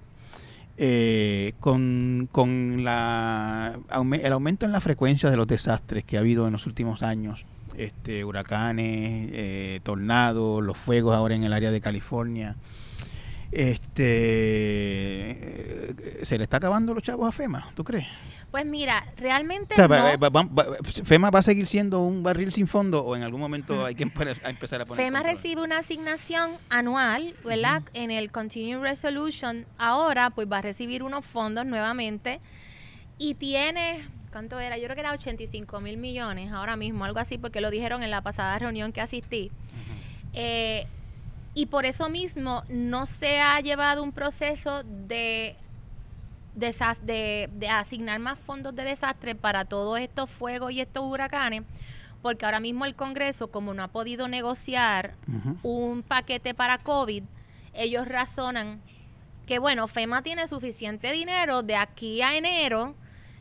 [0.77, 3.79] Eh, con, con la,
[4.21, 7.45] el aumento en la frecuencia de los desastres que ha habido en los últimos años,
[7.77, 12.57] este, huracanes, eh, tornados, los fuegos ahora en el área de California,
[13.51, 14.11] este,
[15.31, 17.71] eh, ¿se le está acabando los chavos a FEMA?
[17.73, 18.07] ¿Tú crees?
[18.55, 19.75] Pues mira, realmente.
[19.75, 24.03] ¿FEMA va a seguir siendo un barril sin fondo o en algún momento hay que
[24.03, 25.03] empezar a poner.
[25.03, 27.83] FEMA recibe una asignación anual, ¿verdad?
[27.93, 29.65] En el Continuing Resolution.
[29.77, 32.39] Ahora, pues va a recibir unos fondos nuevamente
[33.17, 33.99] y tiene.
[34.31, 34.77] ¿Cuánto era?
[34.77, 38.09] Yo creo que era 85 mil millones ahora mismo, algo así, porque lo dijeron en
[38.09, 39.51] la pasada reunión que asistí.
[40.31, 40.87] Eh,
[41.55, 45.57] y por eso mismo no se ha llevado un proceso de
[46.55, 51.63] de, de, asignar más fondos de desastre para todos estos fuegos y estos huracanes,
[52.21, 55.15] porque ahora mismo el Congreso, como no ha podido negociar
[55.63, 57.23] un paquete para COVID,
[57.73, 58.81] ellos razonan
[59.45, 62.95] que, bueno, FEMA tiene suficiente dinero de aquí a enero,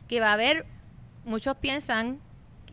[0.07, 0.65] que va a haber,
[1.23, 2.19] muchos piensan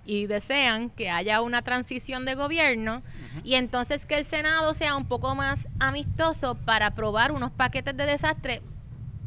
[0.05, 3.03] y desean que haya una transición de gobierno
[3.45, 8.07] y entonces que el Senado sea un poco más amistoso para aprobar unos paquetes de
[8.07, 8.63] desastre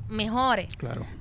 [0.07, 0.67] mejores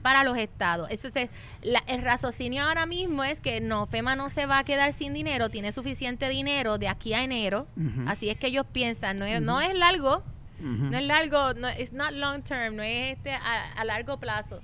[0.03, 0.89] para los estados.
[0.91, 1.31] Entonces,
[1.63, 5.49] el raciocinio ahora mismo es que no, FEMA no se va a quedar sin dinero,
[5.51, 7.67] tiene suficiente dinero de aquí a enero,
[8.07, 10.23] así es que ellos piensan, no, es, no es largo,
[10.61, 14.61] no es largo, no es not long term, no es este a, largo plazo.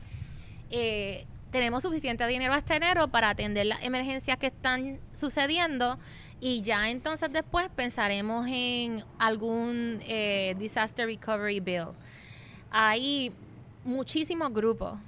[0.71, 5.99] Eh, tenemos suficiente dinero hasta enero para atender las emergencias que están sucediendo
[6.41, 11.89] y ya entonces después pensaremos en algún eh, disaster recovery bill.
[12.71, 13.33] Ahí
[13.91, 14.99] muchísimos grupos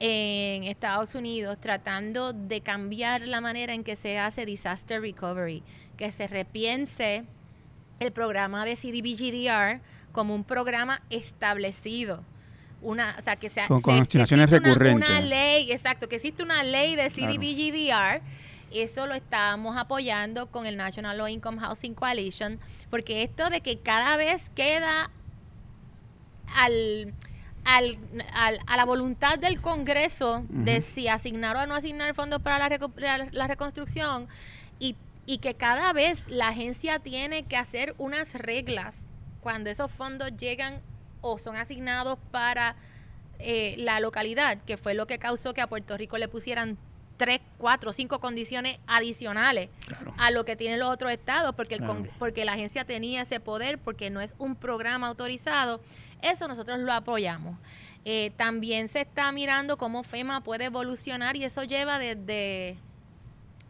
[0.00, 5.62] en Estados Unidos tratando de cambiar la manera en que se hace disaster recovery,
[5.96, 7.24] que se repiense
[7.98, 9.80] el programa de CDBGDR
[10.12, 12.22] como un programa establecido.
[12.80, 14.94] Una, o sea, que sea con, recurrentes.
[14.94, 18.22] Una, ley, exacto, que existe una ley de CDBGDR.
[18.72, 23.78] Eso lo estamos apoyando con el National Low Income Housing Coalition, porque esto de que
[23.78, 25.10] cada vez queda
[26.54, 27.14] al,
[27.68, 27.98] al,
[28.66, 33.46] a la voluntad del Congreso de si asignar o no asignar fondos para la, la
[33.46, 34.26] reconstrucción
[34.80, 38.96] y, y que cada vez la agencia tiene que hacer unas reglas
[39.42, 40.80] cuando esos fondos llegan
[41.20, 42.74] o son asignados para
[43.38, 46.78] eh, la localidad, que fue lo que causó que a Puerto Rico le pusieran
[47.18, 49.68] tres, cuatro, cinco condiciones adicionales
[50.16, 51.82] a lo que tienen los otros estados, porque, el
[52.18, 55.80] porque la agencia tenía ese poder, porque no es un programa autorizado.
[56.22, 57.56] Eso nosotros lo apoyamos.
[58.04, 62.78] Eh, también se está mirando cómo FEMA puede evolucionar y eso lleva desde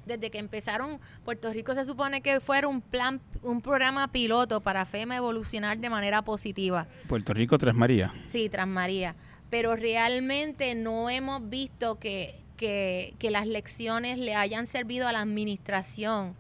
[0.09, 4.85] desde que empezaron, Puerto Rico se supone que fuera un plan, un programa piloto para
[4.87, 6.89] FEMA evolucionar de manera positiva.
[7.07, 8.13] Puerto Rico tras María.
[8.25, 9.15] Sí, tras María.
[9.51, 15.21] Pero realmente no hemos visto que, que, que las lecciones le hayan servido a la
[15.21, 16.35] administración.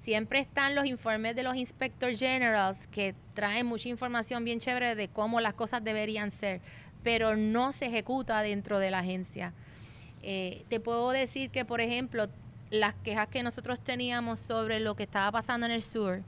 [0.00, 5.08] Siempre están los informes de los inspector generals que traen mucha información bien chévere de
[5.08, 6.62] cómo las cosas deberían ser,
[7.02, 9.52] pero no se ejecuta dentro de la agencia.
[10.22, 12.28] Eh, te puedo decir que, por ejemplo,
[12.70, 16.22] las quejas que nosotros teníamos sobre lo que estaba pasando en el sur,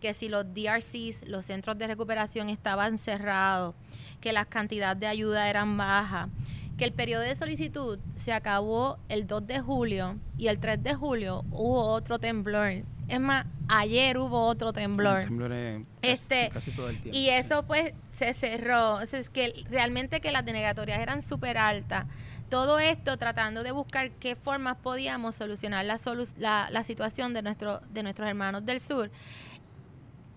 [0.00, 3.76] que si los DRCs, los centros de recuperación estaban cerrados,
[4.20, 6.30] que las cantidades de ayuda eran bajas,
[6.76, 10.94] que el periodo de solicitud se acabó el 2 de julio y el 3 de
[10.94, 12.82] julio hubo otro temblor.
[13.08, 15.24] Es más, ayer hubo otro temblor.
[16.02, 16.50] este,
[17.12, 19.00] Y eso pues se cerró.
[19.00, 22.06] es que realmente que las denegatorias eran súper altas.
[22.48, 25.98] Todo esto tratando de buscar qué formas podíamos solucionar la,
[26.70, 29.10] la, situación de, nuestro, de nuestros hermanos del sur.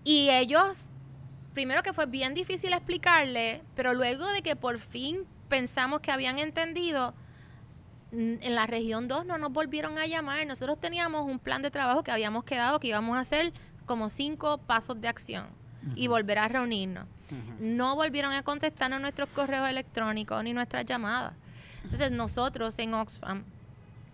[0.04, 0.86] Y ellos,
[1.54, 6.38] primero que fue bien difícil explicarle, pero luego de que por fin pensamos que habían
[6.38, 7.14] entendido,
[8.12, 10.46] en la región 2 no nos volvieron a llamar.
[10.46, 13.52] Nosotros teníamos un plan de trabajo que habíamos quedado que íbamos a hacer
[13.86, 15.46] como cinco pasos de acción
[15.94, 17.06] y volver a reunirnos.
[17.60, 21.34] No volvieron a contestarnos nuestros correos electrónicos ni nuestras llamadas.
[21.82, 23.44] Entonces nosotros en Oxfam,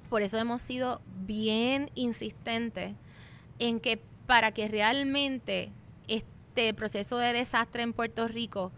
[0.09, 2.93] por eso hemos sido bien insistentes
[3.59, 5.71] en que para que realmente
[6.09, 8.73] este proceso de desastre en Puerto Rico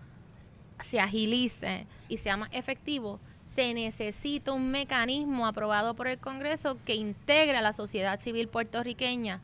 [0.81, 6.94] se agilice y sea más efectivo, se necesita un mecanismo aprobado por el Congreso que
[6.94, 9.40] integre a la sociedad civil puertorriqueña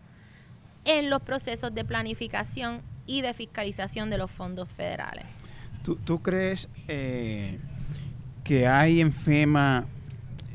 [0.85, 5.25] en los procesos de planificación y de fiscalización de los fondos federales.
[6.05, 7.59] ¿Tú, crees eh,
[8.45, 9.87] que hay en FEMA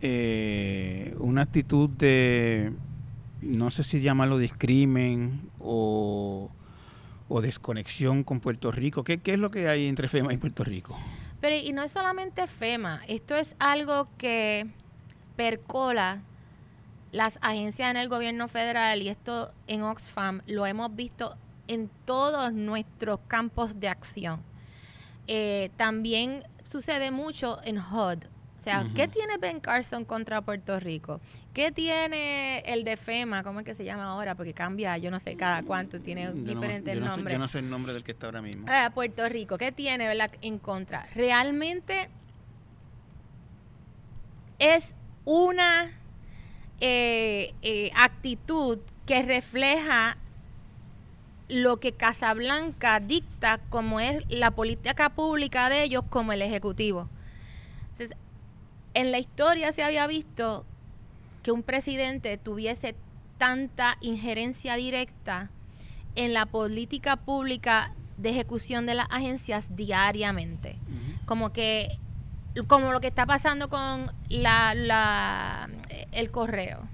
[0.01, 2.71] eh, una actitud de,
[3.41, 6.49] no sé si llamarlo discrimen o,
[7.29, 9.03] o desconexión con Puerto Rico.
[9.03, 10.97] ¿Qué, ¿Qué, es lo que hay entre FEMA y Puerto Rico?
[11.39, 14.67] Pero y no es solamente FEMA, esto es algo que
[15.36, 16.21] percola
[17.12, 21.36] las agencias en el gobierno federal y esto en Oxfam lo hemos visto
[21.67, 24.41] en todos nuestros campos de acción.
[25.28, 28.19] Eh, también sucede mucho en HUD.
[28.58, 31.22] O sea, ¿qué tiene Ben Carson contra Puerto Rico?
[31.54, 33.43] ¿Qué tiene el de FEMA?
[33.43, 34.36] ¿Cómo es que se llama ahora?
[34.36, 37.34] Porque cambia, yo no sé cada cuánto, tiene diferentes nombres.
[37.34, 38.65] yo no sé el nombre del que está ahora mismo.
[38.67, 40.32] Ahora, Puerto Rico, ¿qué tiene ¿verdad?
[40.41, 41.08] en contra?
[41.13, 42.10] Realmente
[44.58, 45.91] es una
[46.80, 50.17] eh, eh, actitud que refleja
[51.48, 57.08] lo que Casablanca dicta como es la política pública de ellos como el ejecutivo.
[58.93, 60.65] En la historia se había visto
[61.43, 62.95] que un presidente tuviese
[63.38, 65.50] tanta injerencia directa
[66.15, 70.78] en la política pública de ejecución de las agencias diariamente.
[71.26, 72.00] Como que
[72.65, 75.69] como lo que está pasando con la, la
[76.12, 76.88] el correo,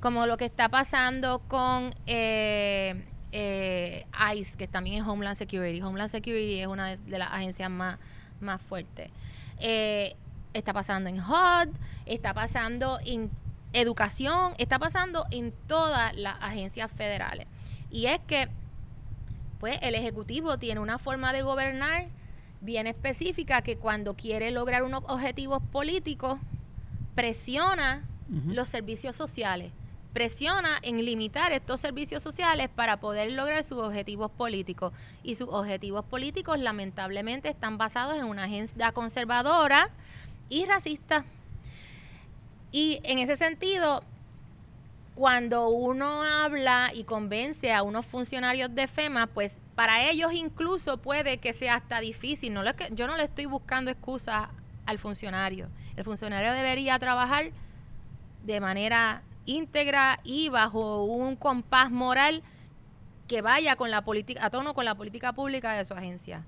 [0.00, 4.06] como lo que está pasando con eh, eh,
[4.36, 5.82] ICE, que también es Homeland Security.
[5.82, 7.98] Homeland Security es una de, las agencias más,
[8.40, 9.10] más fuertes.
[9.58, 10.14] Eh,
[10.54, 11.68] está pasando en HUD,
[12.06, 13.30] está pasando en
[13.72, 17.46] educación, está pasando en todas las agencias federales.
[17.90, 18.48] Y es que,
[19.60, 22.08] pues, el Ejecutivo tiene una forma de gobernar
[22.60, 26.38] bien específica que cuando quiere lograr unos objetivos políticos,
[27.14, 29.72] presiona los servicios sociales
[30.12, 34.92] presiona en limitar estos servicios sociales para poder lograr sus objetivos políticos.
[35.22, 39.90] Y sus objetivos políticos lamentablemente están basados en una agenda conservadora
[40.48, 41.24] y racista.
[42.70, 44.02] Y en ese sentido,
[45.14, 51.38] cuando uno habla y convence a unos funcionarios de FEMA, pues para ellos incluso puede
[51.38, 52.54] que sea hasta difícil.
[52.54, 54.48] No que, yo no le estoy buscando excusas
[54.86, 55.68] al funcionario.
[55.96, 57.50] El funcionario debería trabajar
[58.44, 62.42] de manera íntegra y bajo un compás moral
[63.26, 66.44] que vaya con la política, a tono con la política pública de su agencia.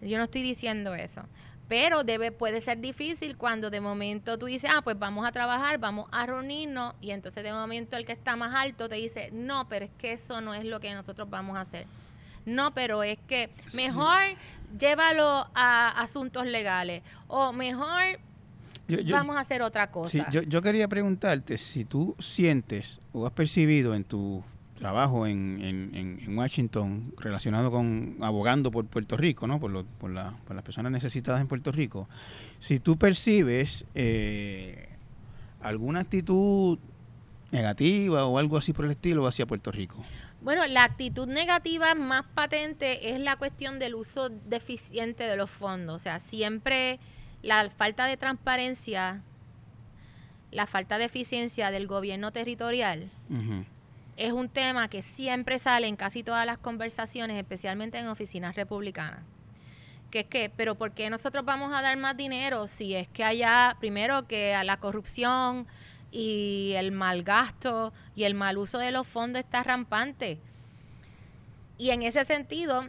[0.00, 1.22] Yo no estoy diciendo eso.
[1.68, 5.78] Pero debe, puede ser difícil cuando de momento tú dices, ah, pues vamos a trabajar,
[5.78, 9.68] vamos a reunirnos, y entonces de momento el que está más alto te dice, no,
[9.68, 11.86] pero es que eso no es lo que nosotros vamos a hacer.
[12.44, 14.20] No, pero es que mejor
[14.78, 18.20] llévalo a asuntos legales, o mejor
[19.10, 20.30] vamos a hacer otra cosa.
[20.30, 24.44] yo, yo quería preguntarte si tú sientes o has percibido en tu
[24.76, 29.58] trabajo en, en, Washington relacionado con abogando por Puerto Rico, ¿no?
[29.58, 32.08] por, por, la, por las personas necesitadas en Puerto Rico,
[32.60, 34.88] si tú percibes eh,
[35.60, 36.78] alguna actitud
[37.50, 40.02] negativa o algo así por el estilo hacia Puerto Rico.
[40.42, 45.96] Bueno, la actitud negativa más patente es la cuestión del uso deficiente de los fondos.
[45.96, 47.00] O sea, siempre
[47.42, 49.22] la falta de transparencia,
[50.50, 53.10] la falta de eficiencia del gobierno territorial
[54.16, 59.20] es un tema que siempre sale en casi todas las conversaciones, especialmente en oficinas republicanas.
[60.10, 63.24] Que es que, pero ¿por qué nosotros vamos a dar más dinero si es que
[63.24, 65.66] haya, primero, que a la corrupción
[66.10, 70.38] y el mal gasto y el mal uso de los fondos está rampante?
[71.76, 72.86] Y en ese sentido,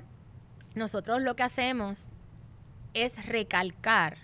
[0.75, 2.07] nosotros lo que hacemos
[2.93, 4.17] es recalcar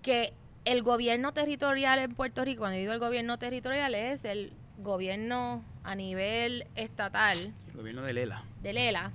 [0.00, 0.32] que
[0.64, 5.94] el gobierno territorial en Puerto Rico, cuando digo el gobierno territorial, es el gobierno a
[5.94, 7.52] nivel estatal.
[7.68, 8.44] El gobierno de Lela.
[8.62, 9.12] De Lela,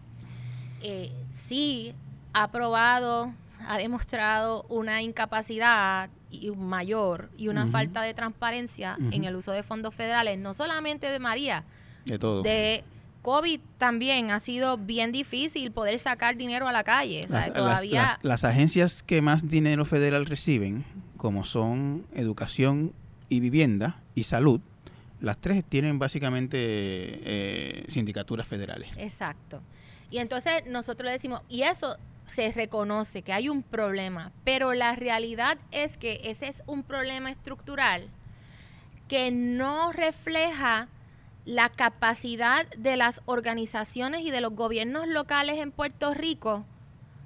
[0.81, 1.93] eh, sí
[2.33, 3.33] ha probado,
[3.67, 9.63] ha demostrado una incapacidad y mayor y una falta de transparencia en el uso de
[9.63, 11.65] fondos federales, no solamente de María,
[12.05, 12.41] de todo.
[12.41, 12.83] De
[13.21, 17.25] COVID también ha sido bien difícil poder sacar dinero a la calle.
[17.53, 18.19] Todavía...
[18.21, 20.85] las, agencias que más dinero federal reciben,
[21.17, 22.93] como son educación
[23.29, 24.61] y vivienda y salud,
[25.21, 28.89] las tres tienen básicamente eh, sindicaturas federales.
[28.97, 29.61] Exacto.
[30.09, 34.95] Y entonces nosotros le decimos, y eso se reconoce que hay un problema, pero la
[34.95, 38.09] realidad es que ese es un problema estructural
[39.07, 40.87] que no refleja
[41.45, 46.65] la capacidad de las organizaciones y de los gobiernos locales en Puerto Rico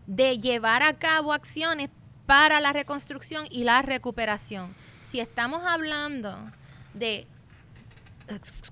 [0.08, 1.90] de llevar a cabo acciones
[2.26, 4.74] para la reconstrucción y la recuperación.
[5.04, 6.36] Si estamos hablando
[6.94, 7.28] de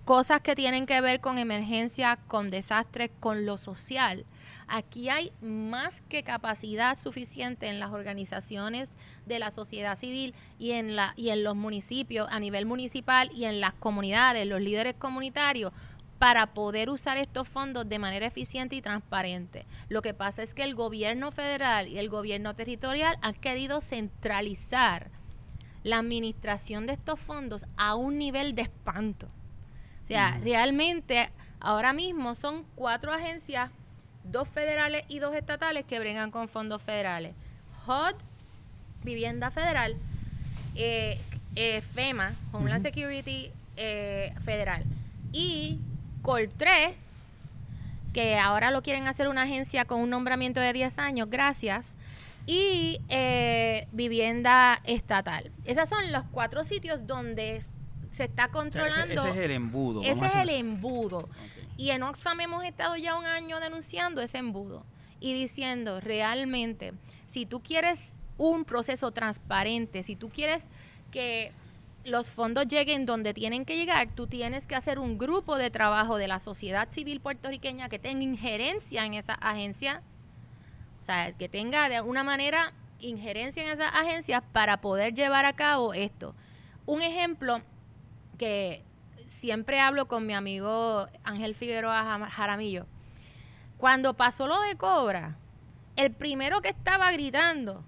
[0.05, 4.25] cosas que tienen que ver con emergencia, con desastres, con lo social.
[4.67, 8.89] Aquí hay más que capacidad suficiente en las organizaciones
[9.25, 13.45] de la sociedad civil y en, la, y en los municipios, a nivel municipal y
[13.45, 15.71] en las comunidades, los líderes comunitarios,
[16.17, 19.65] para poder usar estos fondos de manera eficiente y transparente.
[19.89, 25.11] Lo que pasa es que el gobierno federal y el gobierno territorial han querido centralizar
[25.83, 29.27] la administración de estos fondos a un nivel de espanto.
[30.03, 31.29] O sea, realmente
[31.59, 33.71] ahora mismo son cuatro agencias,
[34.25, 37.33] dos federales y dos estatales que brindan con fondos federales.
[37.87, 38.15] HUD,
[39.03, 39.95] Vivienda Federal,
[40.75, 41.19] eh,
[41.55, 44.83] eh, FEMA, Homeland Security eh, Federal,
[45.31, 45.79] y
[46.21, 46.93] COL3,
[48.13, 51.95] que ahora lo quieren hacer una agencia con un nombramiento de 10 años, gracias,
[52.45, 52.99] y
[53.93, 55.49] Vivienda Estatal.
[55.63, 57.63] Esos son los cuatro sitios donde
[58.13, 59.25] se está controlando.
[59.25, 60.01] ese, es el embudo.
[60.03, 61.29] Ese es el embudo.
[61.77, 64.85] Y en Oxfam hemos estado ya un año denunciando ese embudo
[65.19, 66.93] y diciendo realmente,
[67.25, 70.67] si tú quieres un proceso transparente, si tú quieres
[71.11, 71.51] que
[72.05, 76.17] los fondos lleguen donde tienen que llegar, tú tienes que hacer un grupo de trabajo
[76.17, 80.03] de la sociedad civil puertorriqueña que tenga injerencia en esa agencia,
[81.01, 85.53] o sea, que tenga de alguna manera injerencia en esa agencia para poder llevar a
[85.53, 86.35] cabo esto.
[86.85, 87.61] Un ejemplo
[88.37, 88.83] que
[89.27, 92.85] siempre hablo con mi amigo Ángel Figueroa Jaramillo.
[93.77, 95.35] Cuando pasó lo de Cobra,
[95.95, 97.83] el primero que estaba gritando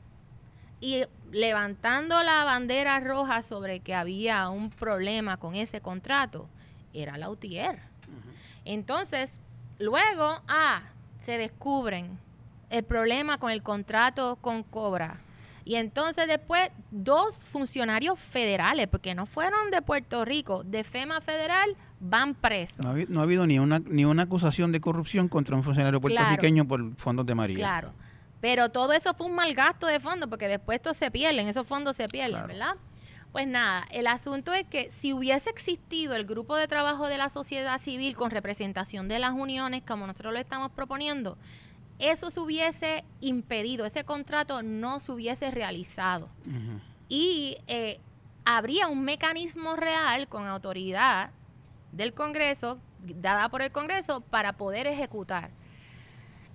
[0.81, 6.47] y levantando la bandera roja sobre que había un problema con ese contrato
[6.93, 7.79] era Lautier.
[8.63, 9.39] Entonces,
[9.79, 10.83] luego, ah,
[11.19, 12.19] se descubren
[12.69, 15.19] el problema con el contrato con Cobra.
[15.65, 21.75] Y entonces después dos funcionarios federales, porque no fueron de Puerto Rico, de FEMA federal,
[21.99, 22.85] van presos.
[23.09, 26.95] No ha, habido ni una, ni una acusación de corrupción contra un funcionario puertorriqueño por
[26.97, 27.57] fondos de María.
[27.57, 27.93] Claro.
[28.41, 31.65] Pero todo eso fue un mal gasto de fondos, porque después estos se pierden, esos
[31.65, 32.75] fondos se pierden, ¿verdad?
[33.31, 37.29] Pues nada, el asunto es que si hubiese existido el grupo de trabajo de la
[37.29, 41.37] sociedad civil con representación de las uniones, como nosotros lo estamos proponiendo,
[41.99, 46.29] eso se hubiese impedido, ese contrato no se hubiese realizado.
[47.07, 47.99] Y eh,
[48.43, 51.31] habría un mecanismo real con autoridad
[51.91, 55.51] del Congreso, dada por el Congreso, para poder ejecutar.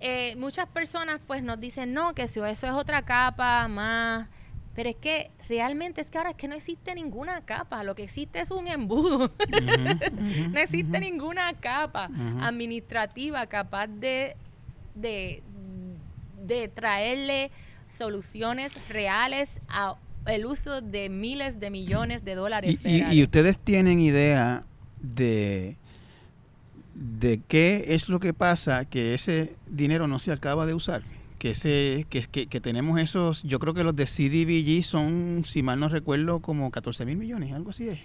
[0.00, 4.28] Eh, muchas personas pues nos dicen, no, que eso, eso es otra capa más
[4.74, 8.04] pero es que realmente es que ahora es que no existe ninguna capa, lo que
[8.04, 9.30] existe es un embudo.
[10.50, 12.08] no existe ninguna capa
[12.40, 14.36] administrativa capaz de,
[14.94, 15.42] de,
[16.74, 17.50] traerle
[17.90, 22.76] soluciones reales a el uso de miles de millones de dólares.
[22.84, 24.64] Y, y, ustedes tienen idea
[25.00, 25.76] de,
[26.94, 31.02] de qué es lo que pasa que ese dinero no se acaba de usar
[31.40, 35.62] que, ese, que, que, que, tenemos esos, yo creo que los de CDBG son, si
[35.62, 37.98] mal no recuerdo, como 14 mil millones, algo así es.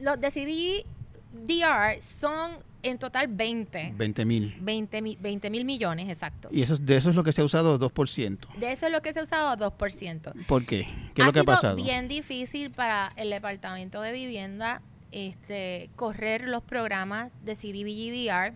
[0.00, 2.50] Los de CDBDR son
[2.90, 3.94] en total 20.
[3.96, 4.56] 20 mil.
[4.60, 6.48] 20 mil millones, exacto.
[6.52, 8.56] Y eso, de eso es lo que se ha usado 2%.
[8.58, 10.46] De eso es lo que se ha usado 2%.
[10.46, 10.86] ¿Por qué?
[11.14, 11.76] ¿Qué es lo que ha pasado?
[11.76, 14.82] bien difícil para el Departamento de Vivienda
[15.12, 18.54] este, correr los programas de CDBGDR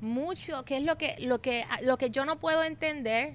[0.00, 3.34] mucho, que es lo que, lo que, lo que yo no puedo entender.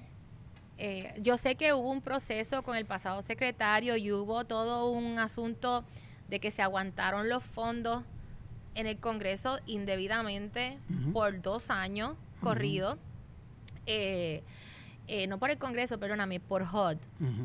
[0.76, 5.18] Eh, yo sé que hubo un proceso con el pasado secretario y hubo todo un
[5.18, 5.84] asunto
[6.28, 8.04] de que se aguantaron los fondos
[8.78, 10.78] en el Congreso indebidamente
[11.12, 12.96] por dos años corridos.
[13.86, 14.44] Eh,
[15.08, 16.96] eh, no por el Congreso, perdóname, por HUD.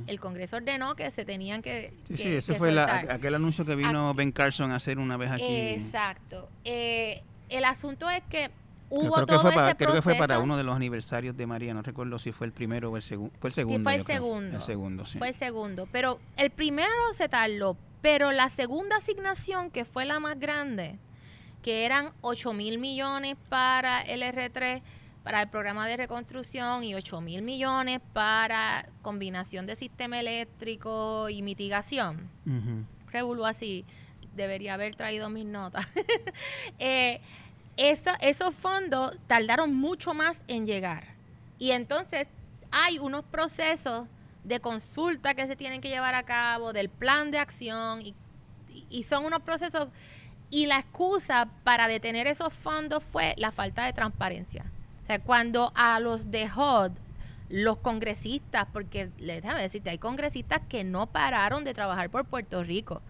[0.05, 1.91] El Congreso ordenó que se tenían que.
[2.07, 5.43] Sí, sí, ese fue aquel anuncio que vino Ben Carson a hacer una vez aquí.
[5.43, 6.49] Exacto.
[6.63, 8.51] el asunto es que
[8.91, 11.35] hubo creo todo que fue para, ese creo que fue para uno de los aniversarios
[11.35, 13.33] de María, no recuerdo si fue el primero o el segundo.
[13.39, 13.77] Fue el segundo.
[13.79, 14.57] Sí, fue el segundo.
[14.57, 15.17] El segundo, sí.
[15.17, 15.87] Fue el segundo.
[15.91, 20.99] Pero el primero se tardó, pero la segunda asignación, que fue la más grande,
[21.63, 24.83] que eran 8 mil millones para el R3,
[25.23, 31.41] para el programa de reconstrucción y 8 mil millones para combinación de sistema eléctrico y
[31.41, 32.29] mitigación.
[32.45, 33.85] Uh así,
[34.35, 35.85] debería haber traído mis notas.
[36.79, 37.21] eh,
[37.77, 41.13] esos fondos tardaron mucho más en llegar.
[41.59, 42.27] Y entonces
[42.71, 44.07] hay unos procesos
[44.43, 48.15] de consulta que se tienen que llevar a cabo, del plan de acción, y,
[48.89, 49.89] y son unos procesos,
[50.53, 54.65] y la excusa para detener esos fondos fue la falta de transparencia.
[55.03, 56.91] O sea, cuando a los de HUD,
[57.49, 63.01] los congresistas, porque déjame decirte, hay congresistas que no pararon de trabajar por Puerto Rico,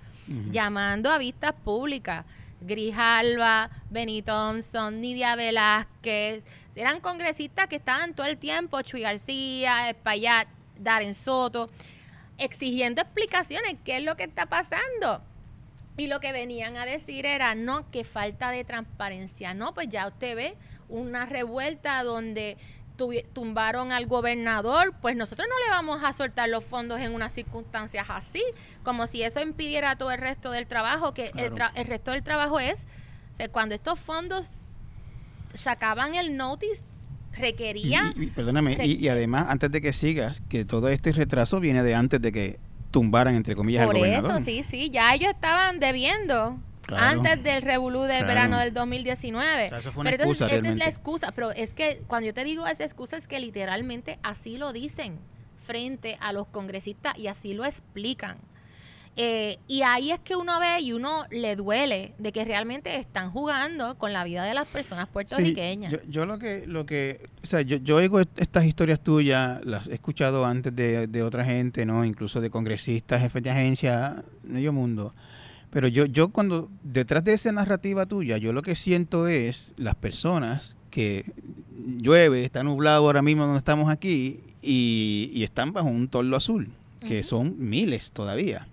[0.52, 2.26] llamando a vistas públicas,
[2.62, 6.44] Grijalva, Benny Thompson, Nidia Velázquez,
[6.76, 10.48] eran congresistas que estaban todo el tiempo, Chuy García, Espaillat,
[10.80, 11.70] Darren Soto,
[12.38, 15.22] exigiendo explicaciones, qué es lo que está pasando.
[15.98, 19.54] Y lo que venían a decir era, no, que falta de transparencia.
[19.54, 20.56] No, pues ya usted ve
[20.90, 22.58] una revuelta donde
[23.34, 28.06] tumbaron al gobernador, pues nosotros no le vamos a soltar los fondos en unas circunstancias
[28.10, 28.44] así,
[28.84, 32.60] como si eso impidiera todo el resto del trabajo, que el, el, resto del trabajo
[32.60, 32.88] es,
[33.52, 34.52] cuando estos fondos
[35.56, 36.84] sacaban el notice,
[37.34, 38.14] requería...
[38.16, 42.22] Y, perdóname, y, además, antes de que sigas, que todo este retraso viene de antes
[42.22, 42.60] de que
[42.94, 44.32] tumbaran, entre comillas, al gobernador.
[44.32, 49.72] Por eso, sí, sí, ya ellos estaban debiendo antes del revolú del verano del 2019.
[49.76, 52.44] eso fue una pero excusa, esa es la excusa, pero es que cuando yo te
[52.44, 55.20] digo esa excusa es que literalmente así lo dicen
[55.66, 58.38] frente a los congresistas y así lo explican.
[59.16, 63.30] Eh, y ahí es que uno ve y uno le duele de que realmente están
[63.30, 65.94] jugando con la vida de las personas puertorriqueñas.
[66.10, 69.94] yo, lo que, lo que, o sea, yo, yo oigo estas historias tuyas, las he
[69.94, 72.04] escuchado antes de, de otra gente, ¿no?
[72.04, 75.14] Incluso de congresistas, jefes de agencia, medio mundo.
[75.70, 79.96] Pero yo, yo cuando, detrás de esa narrativa tuya, yo lo que siento es las
[79.96, 81.26] personas que
[81.98, 86.70] llueve, está nublado ahora mismo donde estamos aquí y, y están bajo un toldo azul,
[87.00, 88.68] que son miles todavía.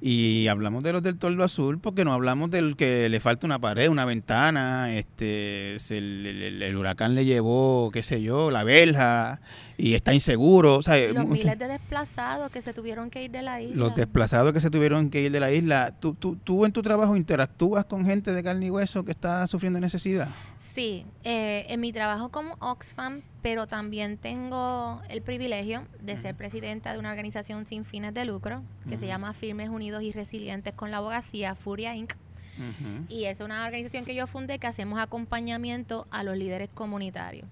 [0.00, 3.58] Y hablamos de los del toldo azul porque no hablamos del que le falta una
[3.58, 9.40] pared, una ventana, este, el, huracán le llevó, qué sé yo, la verja
[9.76, 10.80] y está inseguro.
[10.84, 13.76] los miles de desplazados que se tuvieron que ir de la isla.
[13.76, 15.94] Los desplazados que se tuvieron que ir de la isla.
[15.98, 19.46] ¿Tú, tú, tú en tu trabajo interactúas con gente de carne y hueso que está
[19.46, 20.28] sufriendo necesidad?
[20.72, 26.92] Sí, eh, en mi trabajo como Oxfam, pero también tengo el privilegio de ser presidenta
[26.92, 30.90] de una organización sin fines de lucro que se llama Firmes Unidos y Resilientes con
[30.90, 32.14] la Abogacía, Furia Inc.
[33.08, 37.46] Y es una organización que yo fundé que hacemos acompañamiento a los líderes comunitarios.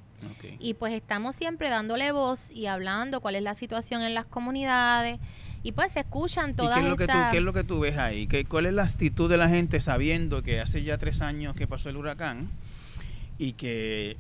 [0.59, 5.19] Y pues estamos siempre dándole voz y hablando cuál es la situación en las comunidades
[5.65, 7.31] Y pues se escuchan ¿Y todas qué es, lo que tú, estas...
[7.33, 8.29] qué es lo que tú ves ahí?
[8.29, 11.67] ¿Qué, ¿Cuál es la actitud de la gente sabiendo que hace ya tres años que
[11.67, 12.51] pasó el huracán
[13.43, 14.17] y que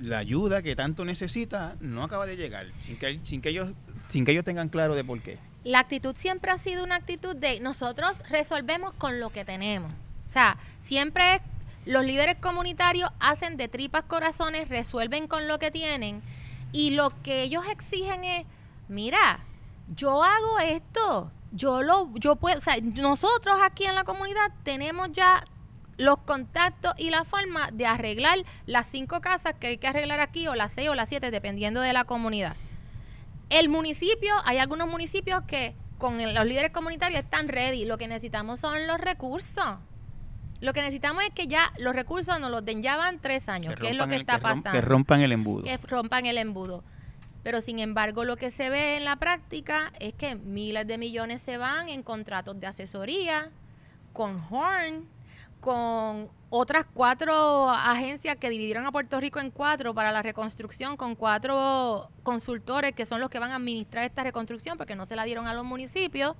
[0.00, 3.72] la ayuda que tanto necesita no acaba de llegar sin que, sin que ellos
[4.08, 5.38] sin que ellos tengan claro de por qué?
[5.64, 9.92] La actitud siempre ha sido una actitud de nosotros resolvemos con lo que tenemos.
[10.28, 11.40] O sea, siempre
[11.84, 16.22] los líderes comunitarios hacen de tripas corazones, resuelven con lo que tienen
[16.72, 18.46] y lo que ellos exigen es,
[18.88, 19.40] mira,
[19.96, 25.10] yo hago esto, yo lo, yo puedo, o sea, nosotros aquí en la comunidad tenemos
[25.10, 25.42] ya
[26.00, 30.48] los contactos y la forma de arreglar las cinco casas que hay que arreglar aquí,
[30.48, 32.56] o las seis o las siete, dependiendo de la comunidad.
[33.50, 37.84] El municipio, hay algunos municipios que con los líderes comunitarios están ready.
[37.84, 39.76] Lo que necesitamos son los recursos.
[40.60, 42.82] Lo que necesitamos es que ya los recursos nos los den.
[42.82, 45.32] Ya van tres años, que, es lo que el- está que pasando que rompan el
[45.32, 45.64] embudo.
[45.64, 46.82] que rompan el embudo.
[47.42, 51.40] Pero sin embargo, lo que se ve en la práctica es que miles de millones
[51.42, 53.50] se van en contratos de asesoría,
[54.12, 55.06] con Horn,
[55.60, 61.14] con otras cuatro agencias que dividieron a Puerto Rico en cuatro para la reconstrucción, con
[61.14, 65.24] cuatro consultores que son los que van a administrar esta reconstrucción porque no se la
[65.24, 66.36] dieron a los municipios.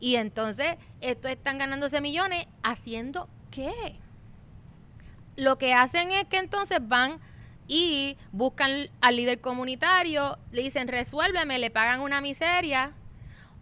[0.00, 4.00] Y entonces, estos están ganándose millones haciendo qué?
[5.36, 7.20] Lo que hacen es que entonces van
[7.68, 12.92] y buscan al líder comunitario, le dicen resuélveme, le pagan una miseria,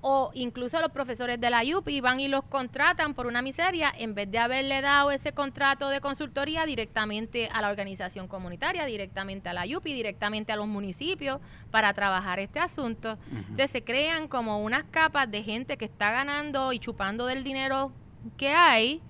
[0.03, 4.15] o incluso los profesores de la UPI van y los contratan por una miseria en
[4.15, 9.53] vez de haberle dado ese contrato de consultoría directamente a la organización comunitaria, directamente a
[9.55, 11.41] la UPI, directamente a los municipios
[11.71, 13.19] para trabajar este asunto.
[13.33, 17.91] Entonces se crean como unas capas de gente que está ganando y chupando del dinero
[18.37, 19.01] que hay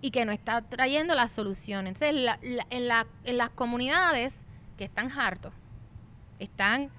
[0.00, 2.00] y que no está trayendo las soluciones.
[2.00, 4.44] Entonces, la- la- en, la- en las comunidades
[4.76, 5.52] que están hartos,
[6.38, 6.90] están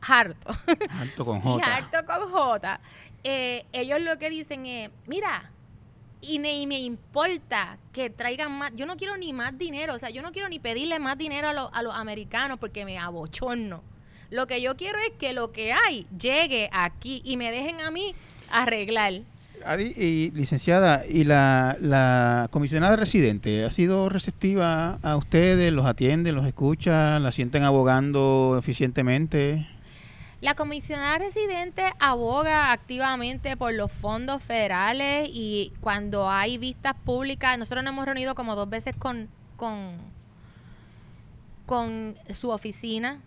[0.00, 0.56] hartos,
[1.00, 1.74] Alto con y J.
[1.76, 2.80] harto con J,
[3.24, 5.50] eh, ellos lo que dicen es, mira,
[6.20, 10.10] y ni me importa que traigan más, yo no quiero ni más dinero, o sea,
[10.10, 13.82] yo no quiero ni pedirle más dinero a, los- a los americanos porque me abochorno.
[14.30, 17.90] Lo que yo quiero es que lo que hay llegue aquí y me dejen a
[17.90, 18.14] mí
[18.50, 19.12] arreglar.
[19.64, 25.72] Adi, y licenciada, ¿y la, la comisionada residente ha sido receptiva a ustedes?
[25.72, 27.18] ¿Los atiende, los escucha?
[27.20, 29.66] ¿La sienten abogando eficientemente?
[30.40, 37.82] La comisionada residente aboga activamente por los fondos federales y cuando hay vistas públicas, nosotros
[37.82, 39.96] nos hemos reunido como dos veces con, con,
[41.66, 43.20] con su oficina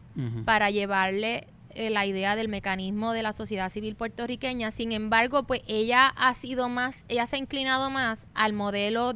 [0.45, 4.72] para llevarle eh, la idea del mecanismo de la sociedad civil puertorriqueña.
[4.72, 9.14] Sin embargo, pues ella ha sido más, ella se ha inclinado más al modelo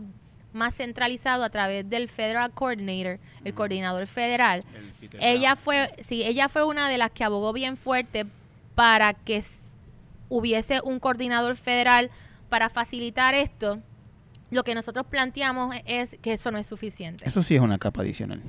[0.55, 4.63] más centralizado a través del Federal Coordinator, el coordinador federal.
[5.01, 8.25] El Ella fue, sí, ella fue una de las que abogó bien fuerte
[8.73, 9.43] para que
[10.29, 12.09] hubiese un coordinador federal
[12.49, 13.79] para facilitar esto.
[14.51, 17.27] Lo que nosotros planteamos es que eso no es suficiente.
[17.27, 18.41] Eso sí es una capa adicional.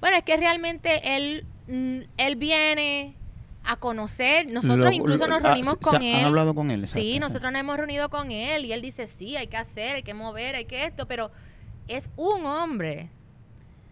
[0.00, 3.14] Bueno, es que realmente él, mm, él viene
[3.62, 4.50] a conocer.
[4.50, 6.16] Nosotros Lo- incluso lo- nos ah, reunimos con él.
[6.16, 7.28] Han hablado con él, exacto, Sí, exacto.
[7.28, 10.14] nosotros nos hemos reunido con él y él dice, sí, hay que hacer, hay que
[10.14, 11.30] mover, hay que esto, pero
[11.88, 13.10] es un hombre.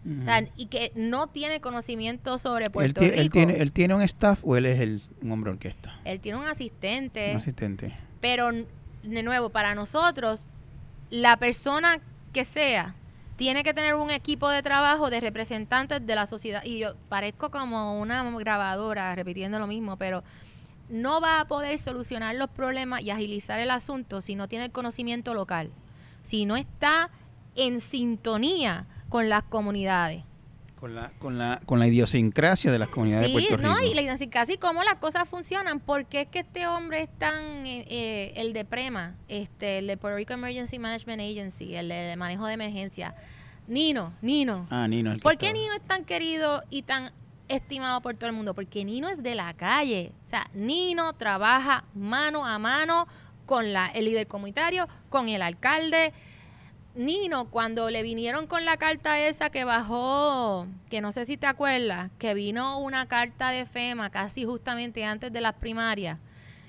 [0.05, 0.21] Ujú.
[0.21, 3.21] O sea, y que no tiene conocimiento sobre él, Puerto ti- Rico.
[3.21, 5.97] él tiene, ¿Él tiene un staff o él es el, un hombre orquesta?
[6.03, 7.95] Él tiene un asistente, Un asistente.
[8.19, 10.47] pero de nuevo, para nosotros,
[11.09, 11.99] la persona
[12.33, 12.95] que sea,
[13.37, 16.63] tiene que tener un equipo de trabajo de representantes de la sociedad.
[16.65, 20.23] Y yo parezco como una grabadora repitiendo lo mismo, pero
[20.89, 24.71] no va a poder solucionar los problemas y agilizar el asunto si no tiene el
[24.71, 25.71] conocimiento local,
[26.21, 27.09] si no está
[27.55, 30.23] en sintonía con las comunidades.
[30.75, 33.91] Con la, con la, con la idiosincrasia de las comunidades Sí, de Puerto no, Rico.
[33.91, 37.85] y la casi cómo las cosas funcionan, porque es que este hombre es tan, eh,
[37.87, 42.15] eh, el de PREMA, este, el de Puerto Rico Emergency Management Agency, el de, de
[42.17, 43.15] manejo de emergencia,
[43.65, 44.67] Nino, Nino.
[44.69, 45.11] Ah, Nino.
[45.11, 45.53] el que ¿Por qué.
[45.53, 47.11] Nino es tan querido y tan
[47.47, 48.53] estimado por todo el mundo?
[48.53, 53.07] Porque Nino es de la calle, o sea, Nino trabaja mano a mano
[53.45, 56.11] con la, el líder comunitario, con el alcalde,
[56.95, 61.47] Nino, cuando le vinieron con la carta esa que bajó, que no sé si te
[61.47, 66.19] acuerdas, que vino una carta de FEMA casi justamente antes de las primarias,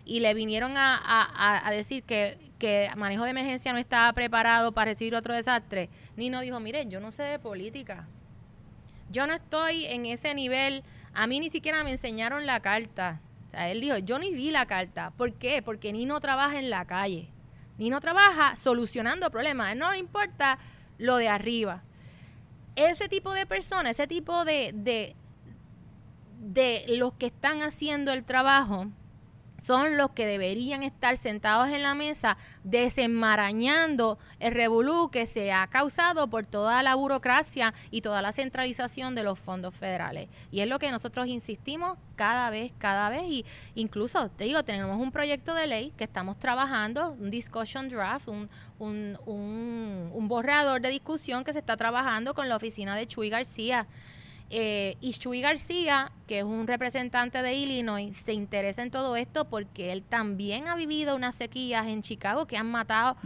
[0.07, 4.73] y le vinieron a, a- a- decir que, que manejo de emergencia no estaba preparado
[4.73, 8.07] para recibir otro desastre, Nino dijo, mire, yo no sé de política,
[9.11, 13.21] yo no estoy en ese nivel, a mí ni siquiera me enseñaron la carta.
[13.49, 15.13] O sea, él dijo, yo ni vi la carta.
[15.17, 15.63] ¿Por qué?
[15.63, 17.29] Porque Nino trabaja en la calle.
[17.79, 19.77] Nino trabaja solucionando problemas.
[19.77, 20.59] No le importa
[20.99, 21.83] lo de arriba.
[22.77, 25.15] Ese tipo de personas, ese tipo de, de,
[26.41, 28.87] de los que están haciendo el trabajo,
[29.65, 35.67] son los que deberían estar sentados en la mesa desenmarañando el revolú que se ha
[35.69, 40.29] causado por toda la burocracia y toda la centralización de los fondos federales.
[40.51, 43.25] Y es lo que nosotros insistimos cada vez, cada vez.
[43.25, 48.29] Y incluso, te digo, tenemos un proyecto de ley que estamos trabajando, un discussion draft,
[48.29, 53.31] un, un, un borrador de discusión que se está trabajando con la oficina de Chuy
[53.31, 53.87] García
[54.57, 59.47] eh, y Chuy García, que es un representante de Illinois, se interesa en todo esto
[59.47, 63.17] porque él también ha vivido unas sequías en Chicago que han matado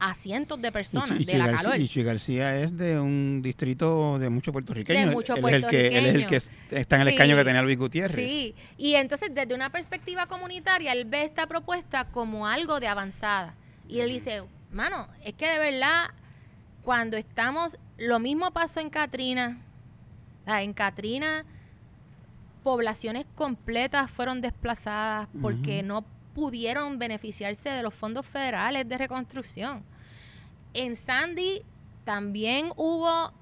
[0.00, 1.78] a cientos de personas de la calor.
[1.78, 4.98] Y Chuy García es de un distrito de mucho puertorriqueño.
[4.98, 7.44] De mucho él, es el que, él es el que está en el escaño que
[7.44, 8.16] tenía Luis Gutiérrez.
[8.16, 13.54] Sí, y entonces desde una perspectiva comunitaria, él ve esta propuesta como algo de avanzada.
[13.86, 14.42] Y él dice,
[14.72, 16.10] mano, es que de verdad,
[16.82, 19.60] cuando estamos, lo mismo pasó en Katrina,
[20.46, 21.44] en Katrina,
[22.62, 29.82] poblaciones completas fueron desplazadas porque no pudieron beneficiarse de los fondos federales de reconstrucción.
[30.74, 31.62] En Sandy
[32.04, 33.32] también hubo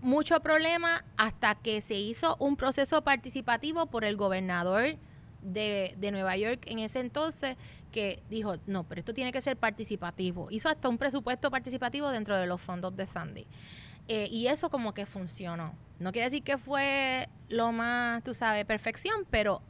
[0.00, 4.96] mucho problema hasta que se hizo un proceso participativo por el gobernador
[5.42, 7.56] de, de, Nueva York en ese entonces
[7.92, 10.48] que dijo, no, pero esto tiene que ser participativo.
[10.50, 13.46] Hizo hasta un presupuesto participativo dentro de los fondos de Sandy.
[14.08, 15.74] Eh, y eso como que funcionó.
[15.98, 19.60] No quiere decir que fue lo más, tú sabes, perfección, pero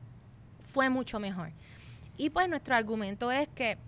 [0.73, 1.53] fue mucho mejor.
[2.17, 3.79] Y pues nuestro argumento es que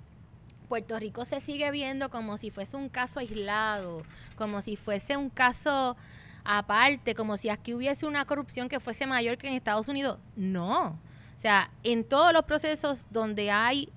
[0.69, 4.03] Puerto Rico se sigue viendo como si fuese un caso aislado,
[4.37, 5.97] como si fuese un caso
[6.45, 10.19] aparte, como si aquí hubiese una corrupción que fuese mayor que en Estados Unidos.
[10.37, 10.99] No.
[11.37, 13.91] O sea, en todos los procesos donde hay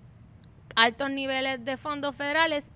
[0.75, 2.71] altos niveles de fondos federales,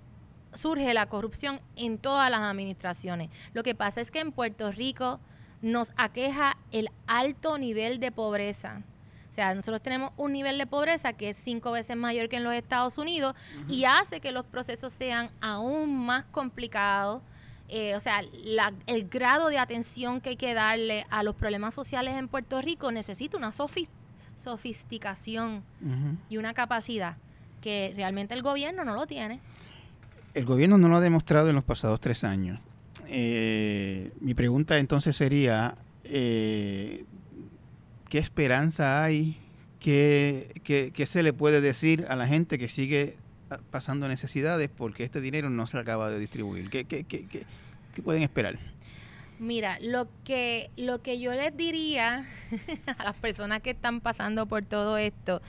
[0.54, 3.30] surge la corrupción en todas las administraciones.
[3.54, 5.20] Lo que pasa es que en Puerto Rico
[5.62, 8.82] nos aqueja el alto nivel de pobreza.
[9.30, 12.44] O sea, nosotros tenemos un nivel de pobreza que es cinco veces mayor que en
[12.44, 13.34] los Estados Unidos
[13.70, 17.22] y hace que los procesos sean aún más complicados.
[17.70, 18.22] Eh, o sea,
[18.88, 22.92] el grado de atención que hay que darle a los problemas sociales en Puerto Rico
[22.92, 23.54] necesita una
[24.36, 25.64] sofisticación
[26.28, 27.16] y una capacidad
[27.62, 29.40] que realmente el gobierno no lo tiene
[30.34, 32.60] el gobierno no lo ha demostrado en los pasados tres años.
[33.08, 35.76] Eh, mi pregunta entonces sería,
[36.06, 37.06] eh,
[38.10, 39.38] ¿qué esperanza hay?
[39.80, 43.18] ¿Qué, se le puede decir a la gente que sigue
[43.70, 46.70] pasando necesidades porque este dinero no se acaba de distribuir?
[46.70, 48.60] ¿Qué, qué, qué, qué pueden esperar?
[49.40, 52.24] Mira, lo que, lo que yo les diría
[52.98, 55.42] a las personas que están pasando por todo esto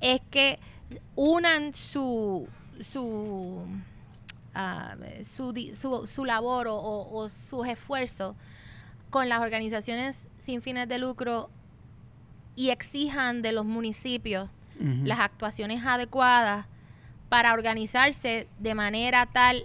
[0.00, 0.58] es que
[1.14, 2.48] unan su,
[2.80, 3.66] su
[5.24, 8.36] su, su, labor o, sus esfuerzos
[9.10, 11.50] con las organizaciones sin fines de lucro
[12.56, 14.48] y exijan de los municipios
[14.78, 16.66] las actuaciones adecuadas
[17.28, 19.62] para organizarse de manera tal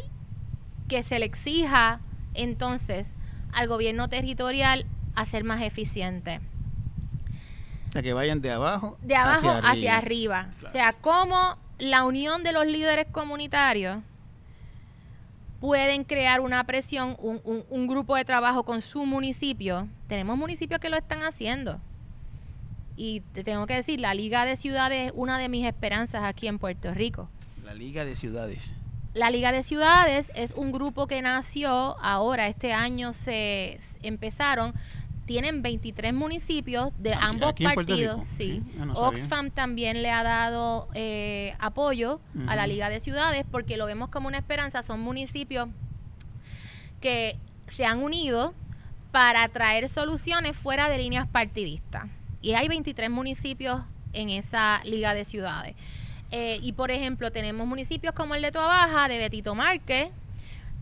[0.88, 2.00] que se le exija
[2.36, 3.16] entonces
[3.52, 4.86] al gobierno territorial
[5.16, 6.42] a ser más eficiente.
[7.90, 10.50] O sea, que vayan de abajo, de abajo hacia arriba.
[10.66, 14.04] O sea, como la unión de los líderes comunitarios
[15.60, 19.88] pueden crear una presión, un, un, grupo de trabajo con su municipio.
[20.08, 21.80] Tenemos municipios que lo están haciendo.
[22.96, 26.48] Y te tengo que decir, la Liga de Ciudades es una de mis esperanzas aquí
[26.48, 27.30] en Puerto Rico.
[27.64, 28.74] La Liga de Ciudades.
[29.14, 31.70] La Liga de Ciudades es un grupo que nació
[32.02, 34.74] ahora, este año se empezaron
[35.30, 38.28] tienen 23 municipios de ambos partidos.
[38.28, 38.64] Sí.
[38.96, 44.10] Oxfam también le ha dado eh, apoyo a la Liga de Ciudades porque lo vemos
[44.10, 44.82] como una esperanza.
[44.82, 45.70] Son municipios
[47.00, 48.56] que se han unido
[49.12, 52.06] para traer soluciones fuera de líneas partidistas.
[52.42, 53.82] Y hay 23 municipios
[54.14, 55.76] en esa Liga de Ciudades.
[56.32, 60.10] Eh, y por ejemplo, tenemos municipios como el de Tuabaja, de Betito Márquez,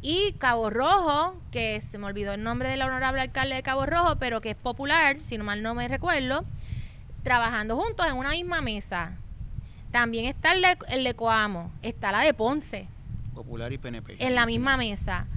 [0.08, 4.16] y Cabo Rojo, que se me olvidó el nombre del honorable alcalde de Cabo Rojo,
[4.16, 6.46] pero que es popular, si no mal no me recuerdo,
[7.24, 9.18] trabajando juntos en una misma mesa.
[9.92, 12.88] También está el de, el Coamo, está la de Ponce.
[13.36, 14.16] Popular y PNP.
[14.26, 15.28] En la misma mesa.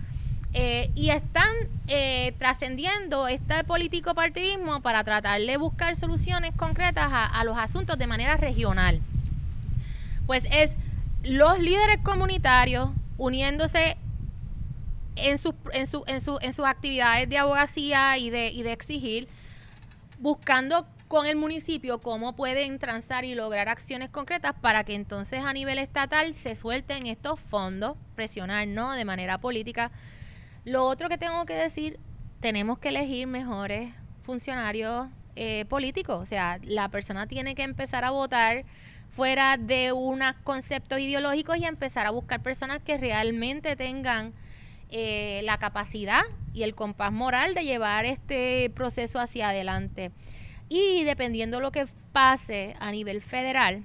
[0.52, 1.50] Eh, y están
[1.88, 7.98] eh, trascendiendo este político partidismo para tratar de buscar soluciones concretas a, a los asuntos
[7.98, 9.00] de manera regional.
[10.28, 10.76] Pues es
[11.24, 13.96] los líderes comunitarios uniéndose
[15.16, 18.72] en, su, en, su, en, su, en sus actividades de abogacía y de, y de
[18.72, 19.28] exigir,
[20.18, 25.52] buscando con el municipio cómo pueden transar y lograr acciones concretas para que entonces a
[25.52, 28.92] nivel estatal se suelten estos fondos, presionar ¿no?
[28.92, 29.90] de manera política.
[30.64, 31.98] Lo otro que tengo que decir,
[32.38, 33.92] tenemos que elegir mejores
[34.22, 38.64] funcionarios eh, políticos, o sea, la persona tiene que empezar a votar
[39.10, 44.32] fuera de unos conceptos ideológicos y empezar a buscar personas que realmente tengan
[44.90, 46.22] eh, la capacidad
[46.52, 50.10] y el compás moral de llevar este proceso hacia adelante.
[50.68, 53.84] Y dependiendo de lo que pase a nivel federal,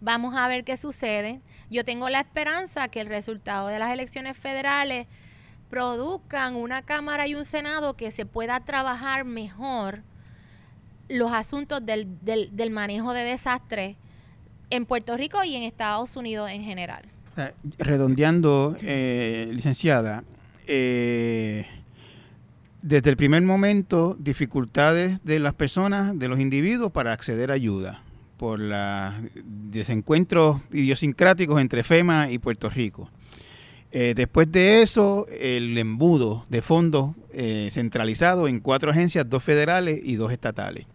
[0.00, 1.40] vamos a ver qué sucede.
[1.70, 5.06] Yo tengo la esperanza que el resultado de las elecciones federales
[5.70, 10.02] produzcan una Cámara y un Senado que se pueda trabajar mejor
[11.08, 13.96] los asuntos del, del, manejo de desastres
[14.70, 17.04] en Puerto Rico y en Estados Unidos en general.
[17.78, 20.24] Redondeando, eh, licenciada,
[20.66, 21.66] eh,
[22.82, 28.02] desde el primer momento, dificultades de las personas, de los individuos para acceder a ayuda
[28.36, 29.14] por los
[29.70, 33.08] desencuentros idiosincráticos entre FEMA y Puerto Rico.
[33.90, 40.00] Eh, después de eso, el embudo de fondos eh, centralizado en cuatro agencias, dos federales
[40.02, 40.86] y dos estatales.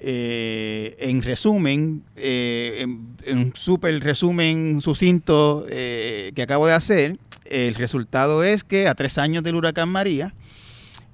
[0.00, 8.64] Eh, en resumen, en, un súper resumen sucinto que acabo de hacer, el resultado es
[8.64, 10.34] que a tres años del huracán María,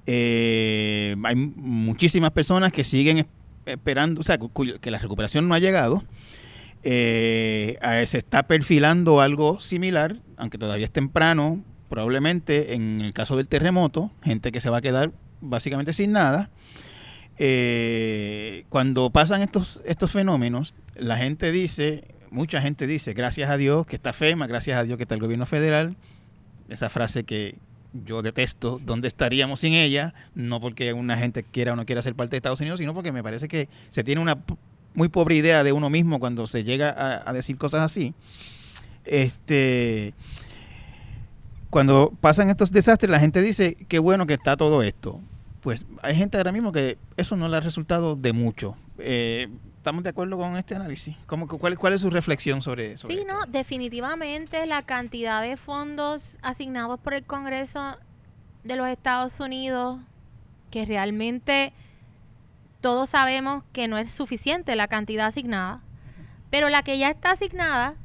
[0.07, 3.25] hay muchísimas personas que siguen
[3.65, 4.37] esperando, o sea,
[4.81, 6.03] que la recuperación no ha llegado.
[6.87, 13.47] Eh, se está perfilando algo similar, aunque todavía es temprano, probablemente en el caso del
[13.47, 15.11] terremoto, gente que se va a quedar
[15.41, 16.51] básicamente sin nada.
[17.37, 23.85] Eh, cuando pasan estos, estos fenómenos, la gente dice, mucha gente dice, gracias a Dios
[23.85, 25.95] que está FEMA, gracias a Dios que está el gobierno federal,
[26.69, 27.55] esa frase que
[28.05, 32.15] yo detesto dónde estaríamos sin ella, no porque una gente quiera o no quiera ser
[32.15, 34.37] parte de Estados Unidos, sino porque me parece que se tiene una
[34.93, 38.13] muy pobre idea de uno mismo cuando se llega a, decir cosas así.
[39.03, 40.13] Este,
[41.69, 45.19] cuando pasan estos desastres, la gente dice, qué bueno que está todo esto.
[45.65, 48.77] Pues hay gente ahora mismo que eso no le ha resultado de mucho.
[48.99, 49.47] Eh,
[49.77, 51.17] ¿Estamos de acuerdo con este análisis?
[51.25, 53.07] ¿Cómo, cuál, ¿Cuál es su reflexión sobre eso?
[53.07, 57.97] Sí, no, definitivamente la cantidad de fondos asignados por el Congreso
[58.63, 59.97] de los Estados Unidos,
[60.69, 61.73] que realmente
[62.79, 65.81] todos sabemos que no es suficiente la cantidad asignada,
[66.51, 67.95] pero la que ya está asignada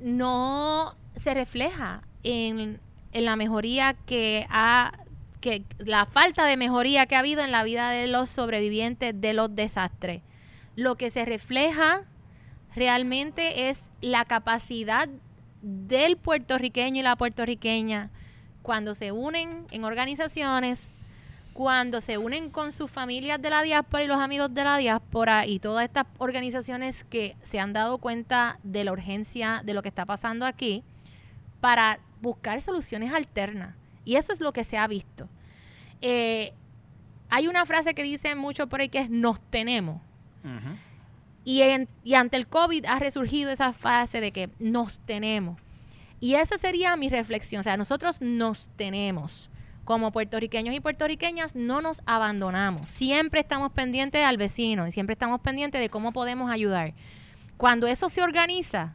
[0.00, 2.80] no se refleja en,
[3.12, 4.94] en la mejoría que ha
[5.42, 9.34] que la falta de mejoría que ha habido en la vida de los sobrevivientes de
[9.34, 10.22] los desastres
[10.76, 12.04] lo que se refleja
[12.74, 15.08] realmente es la capacidad
[15.60, 18.10] del puertorriqueño y la puertorriqueña
[18.62, 20.80] cuando se unen en organizaciones,
[21.52, 25.46] cuando se unen con sus familias de la diáspora y los amigos de la diáspora
[25.46, 29.88] y todas estas organizaciones que se han dado cuenta de la urgencia de lo que
[29.88, 30.82] está pasando aquí
[31.60, 33.81] para buscar soluciones alternas.
[34.04, 35.28] Y eso es lo que se ha visto.
[36.00, 36.52] Eh,
[37.30, 40.00] hay una frase que dice mucho por ahí que es nos tenemos
[41.44, 41.62] y,
[42.04, 45.60] y ante el COVID ha resurgido esa fase de que nos tenemos.
[46.20, 47.60] Y esa sería mi reflexión.
[47.60, 49.50] O sea, nosotros nos tenemos.
[49.84, 52.88] Como puertorriqueños y puertorriqueñas no nos abandonamos.
[52.88, 56.94] Siempre estamos pendientes al vecino y siempre estamos pendientes de cómo podemos ayudar.
[57.56, 58.94] Cuando eso se organiza,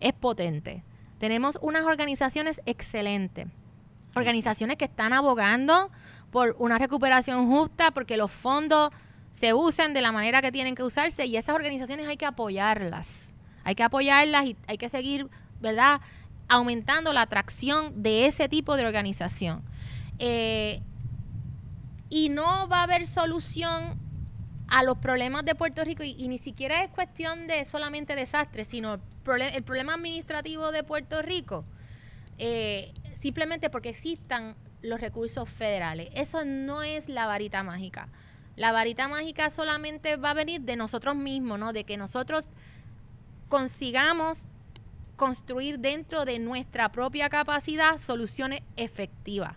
[0.00, 0.82] es potente.
[1.18, 3.48] Tenemos unas organizaciones excelentes.
[4.14, 5.90] Organizaciones que están abogando
[6.30, 8.90] por una recuperación justa porque los fondos
[9.30, 13.34] se usen de la manera que tienen que usarse y esas organizaciones hay que apoyarlas.
[13.64, 15.28] Hay que apoyarlas y hay que seguir,
[15.60, 16.00] ¿verdad?
[16.48, 19.62] Aumentando la atracción de ese tipo de organización.
[20.18, 20.82] Eh,
[22.10, 23.98] y no va a haber solución
[24.68, 28.94] a los problemas de Puerto Rico y, ni siquiera es cuestión de solamente desastres, sino
[28.94, 31.64] el, problema administrativo de Puerto Rico,
[32.38, 32.92] eh,
[33.22, 36.08] simplemente porque existan los recursos federales.
[36.12, 38.08] Eso no es la varita mágica.
[38.56, 41.72] La varita mágica solamente va a venir de nosotros mismos, ¿no?
[41.72, 42.48] De que nosotros
[43.48, 44.48] consigamos
[45.14, 49.54] construir dentro de nuestra propia capacidad soluciones efectivas,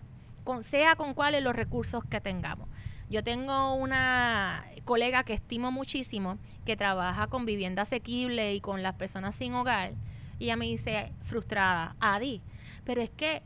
[0.62, 2.68] sea con cuáles los recursos que tengamos.
[3.10, 8.94] Yo tengo una colega que estimo muchísimo, que trabaja con vivienda asequible y con las
[8.94, 9.94] personas sin hogar,
[10.38, 12.42] y ella me dice, frustrada, Adi,
[12.84, 13.42] pero es que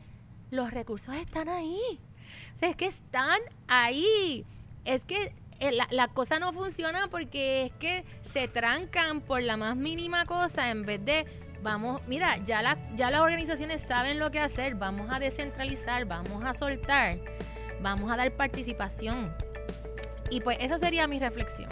[0.51, 1.99] los recursos están ahí.
[2.55, 4.45] O sea, es que están ahí.
[4.85, 9.75] Es que eh, la, cosa no funciona porque es que se trancan por la más
[9.75, 11.25] mínima cosa en vez de
[11.63, 16.43] vamos, mira, ya, la, ya las organizaciones saben lo que hacer, vamos a descentralizar, vamos
[16.43, 17.19] a soltar,
[17.81, 19.33] vamos a dar participación.
[20.31, 21.69] Y pues esa sería mi reflexión,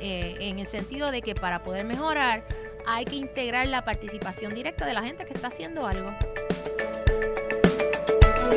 [0.00, 2.46] eh, en el sentido de que para poder mejorar
[2.86, 6.10] hay que integrar la participación directa de la gente que está haciendo algo.